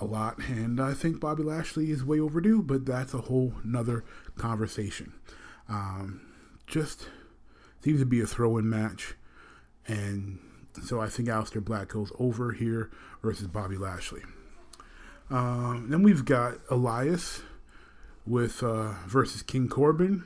[0.00, 4.04] a lot, and I think Bobby Lashley is way overdue, but that's a whole nother
[4.36, 5.12] conversation.
[5.68, 6.20] Um,
[6.66, 7.08] just
[7.82, 9.14] seems to be a throw-in match,
[9.86, 10.38] and
[10.84, 12.90] so I think Aleister Black goes over here
[13.22, 14.22] versus Bobby Lashley.
[15.30, 17.42] Um, then we've got Elias
[18.26, 20.24] with uh, versus King Corbin.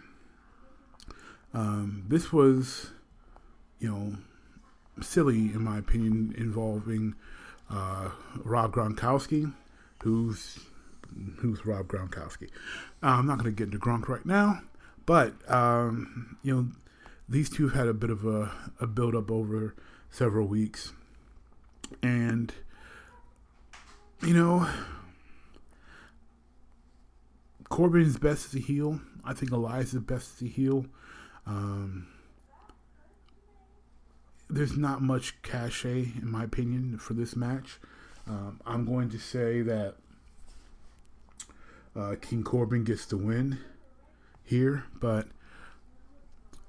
[1.55, 2.90] Um, this was,
[3.83, 4.16] you know,
[5.03, 7.14] silly in my opinion, involving
[7.68, 8.11] uh,
[8.45, 9.53] Rob Gronkowski,
[10.03, 10.61] who's
[11.39, 12.49] who's Rob Gronkowski.
[13.03, 14.61] Uh, I'm not going to get into Gronk right now,
[15.05, 16.68] but um, you know,
[17.28, 19.74] these two have had a bit of a, a build up over
[20.11, 20.93] several weeks,
[22.03, 22.55] and
[24.22, 24.68] you know,
[27.68, 29.01] Corbin is best as a heel.
[29.24, 30.87] I think Elias is best as a heel.
[31.47, 32.07] Um,
[34.53, 37.80] there's not much cachet, in my opinion, for this match.
[38.26, 39.94] Um, I'm going to say that
[41.96, 43.59] uh, King Corbin gets the win
[44.44, 45.26] here, but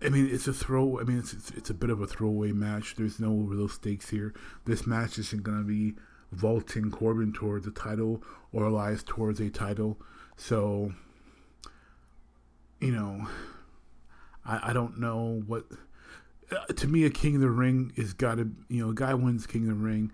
[0.01, 0.99] I mean it's a throw.
[0.99, 2.95] I mean it's, it's, it's a bit of a throwaway match.
[2.95, 4.33] There's no real stakes here.
[4.65, 5.93] This match isn't going to be
[6.31, 9.99] vaulting Corbin towards a title or Elias towards a title.
[10.37, 10.93] So,
[12.79, 13.27] you know,
[14.45, 15.65] I, I don't know what.
[16.53, 19.13] Uh, to me, a King of the Ring is got to, you know, a guy
[19.13, 20.11] wins King of the Ring.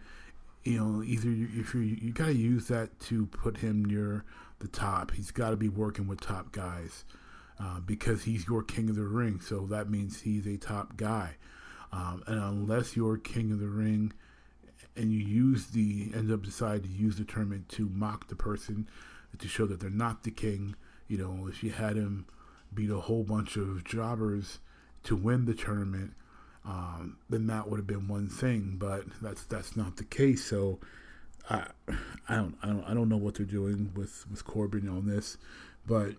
[0.64, 4.24] You know, either you, if you you got to use that to put him near
[4.60, 5.12] the top.
[5.12, 7.06] He's got to be working with top guys
[7.60, 9.40] uh, because he's your King of the Ring.
[9.40, 11.36] So that means he's a top guy.
[11.92, 14.14] Um, and unless you're King of the Ring
[14.96, 18.88] and you use the end up decide to use the tournament to mock the person
[19.38, 20.76] to show that they're not the king.
[21.08, 22.26] You know, if you had him
[22.74, 24.60] beat a whole bunch of jobbers
[25.04, 26.14] to win the tournament,
[26.66, 28.76] um, then that would have been one thing.
[28.78, 30.44] But that's that's not the case.
[30.44, 30.80] So
[31.50, 31.66] I
[32.28, 35.38] I don't I don't I don't know what they're doing with with Corbin on this,
[35.86, 36.14] but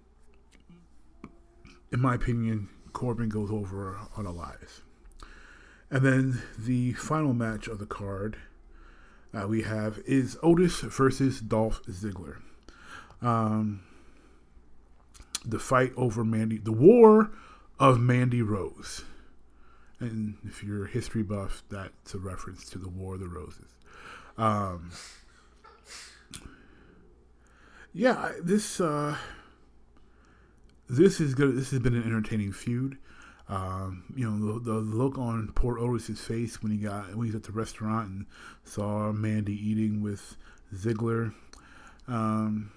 [1.93, 4.83] in my opinion, Corbin goes over on Elias.
[5.91, 8.37] And then the final match of the card
[9.35, 12.37] uh, we have is Otis versus Dolph Ziggler.
[13.21, 13.83] Um,
[15.45, 17.31] the fight over Mandy, the war
[17.79, 19.05] of Mandy Rose.
[20.01, 23.69] And if you're a history buff, that's a reference to the War of the Roses.
[24.39, 24.91] Um,
[27.93, 29.17] yeah, this uh,
[30.89, 31.57] this is good.
[31.57, 32.99] This has been an entertaining feud.
[33.49, 37.35] Um, you know, the, the, look on poor Otis's face when he got when he's
[37.35, 38.27] at the restaurant and
[38.65, 40.37] saw Mandy eating with
[40.73, 41.35] Ziggler.
[42.07, 42.71] Um,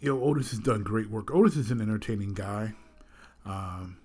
[0.00, 1.30] you know, Otis has done great work.
[1.30, 2.74] Otis is an entertaining guy,
[3.46, 3.96] um,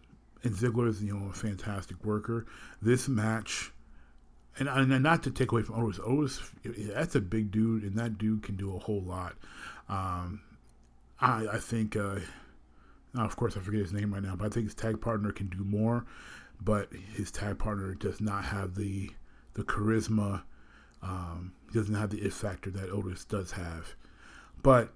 [0.46, 2.46] and Ziggler is you know a fantastic worker.
[2.82, 3.72] This match,
[4.58, 8.18] and, and not to take away from Otis, Otis that's a big dude, and that
[8.18, 9.36] dude can do a whole lot.
[9.90, 10.42] Um,
[11.20, 11.96] I I think.
[11.96, 12.20] Uh,
[13.18, 15.48] of course, I forget his name right now, but I think his tag partner can
[15.48, 16.06] do more.
[16.62, 19.12] But his tag partner does not have the
[19.54, 20.44] the charisma.
[21.02, 23.96] Um, he doesn't have the if factor that Otis does have.
[24.62, 24.94] But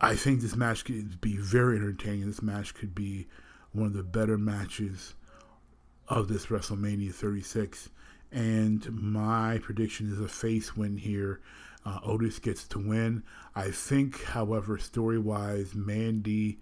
[0.00, 2.26] I think this match could be very entertaining.
[2.26, 3.26] This match could be
[3.72, 5.14] one of the better matches
[6.08, 7.90] of this WrestleMania 36.
[8.32, 11.40] And my prediction is a face win here.
[11.84, 13.22] Uh, Otis gets to win.
[13.54, 16.58] I think, however, story wise, Mandy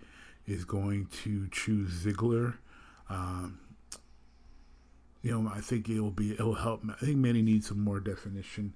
[0.46, 2.58] is going to choose Ziggler.
[3.08, 3.58] Um,
[5.22, 6.82] you know, I think it'll be it'll help.
[6.88, 8.74] I think Mandy needs some more definition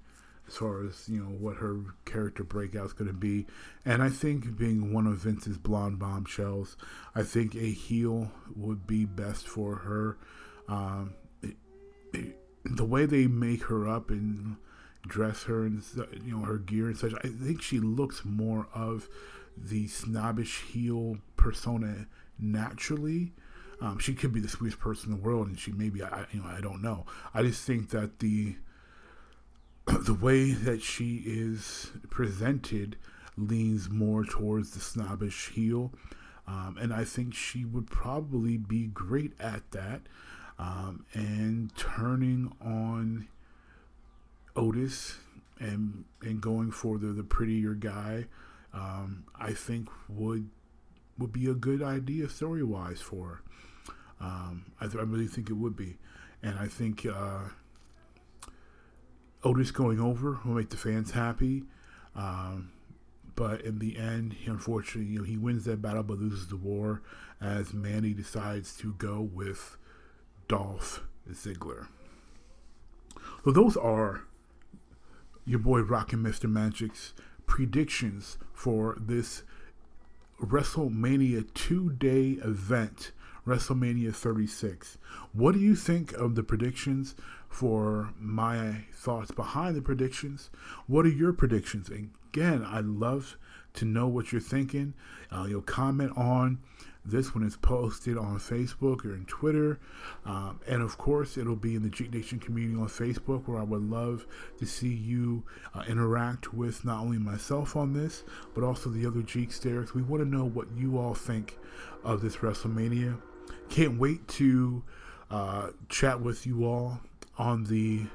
[0.51, 3.45] as far as you know what her character breakout is going to be,
[3.85, 6.75] and I think being one of Vince's blonde bombshells,
[7.15, 10.17] I think a heel would be best for her.
[10.67, 11.55] Um, it,
[12.13, 14.57] it, the way they make her up and
[15.07, 15.81] dress her and
[16.23, 19.07] you know her gear and such, I think she looks more of
[19.55, 23.33] the snobbish heel persona naturally.
[23.79, 26.41] Um, she could be the sweetest person in the world, and she maybe I you
[26.41, 27.05] know I don't know.
[27.33, 28.57] I just think that the
[30.01, 32.97] the way that she is presented
[33.37, 35.91] leans more towards the snobbish heel,
[36.47, 40.01] um, and I think she would probably be great at that.
[40.57, 43.27] Um, and turning on
[44.55, 45.17] Otis
[45.59, 48.25] and and going for the the prettier guy,
[48.73, 50.49] um, I think would
[51.17, 53.41] would be a good idea story wise for.
[54.19, 55.97] Um, I, th- I, really think it would be,
[56.43, 57.45] and I think uh,
[59.43, 61.63] Otis going over will make the fans happy.
[62.15, 62.71] Um,
[63.35, 67.01] but in the end, unfortunately, you know, he wins that battle but loses the war
[67.39, 69.77] as Mandy decides to go with
[70.47, 71.87] Dolph Ziggler.
[73.43, 74.23] So those are
[75.45, 76.49] your boy Rockin' Mr.
[76.49, 77.13] Magic's
[77.47, 79.43] predictions for this
[80.39, 83.11] WrestleMania two day event,
[83.45, 84.97] WrestleMania 36.
[85.33, 87.15] What do you think of the predictions
[87.51, 90.49] for my thoughts behind the predictions?
[90.87, 91.89] What are your predictions?
[91.89, 93.37] Again, I'd love
[93.73, 94.93] to know what you're thinking.
[95.29, 96.59] Uh, you'll comment on
[97.03, 99.79] this when it's posted on Facebook or in Twitter.
[100.25, 103.63] Um, and of course, it'll be in the Geek Nation community on Facebook, where I
[103.63, 104.25] would love
[104.59, 105.43] to see you
[105.75, 108.23] uh, interact with not only myself on this,
[108.55, 109.93] but also the other Geeksters.
[109.93, 111.57] We want to know what you all think
[112.03, 113.19] of this WrestleMania.
[113.69, 114.83] Can't wait to
[115.29, 116.99] uh, chat with you all
[117.37, 118.05] on the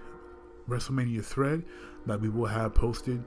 [0.69, 1.64] WrestleMania thread
[2.07, 3.23] that we will have posted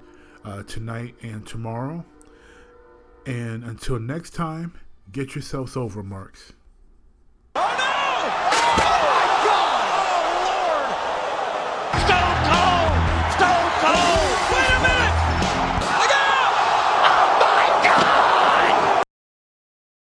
[0.45, 2.05] uh, tonight and tomorrow.
[3.25, 4.73] And until next time,
[5.11, 6.53] Get yourselves over, Marks.
[7.55, 9.18] Oh no!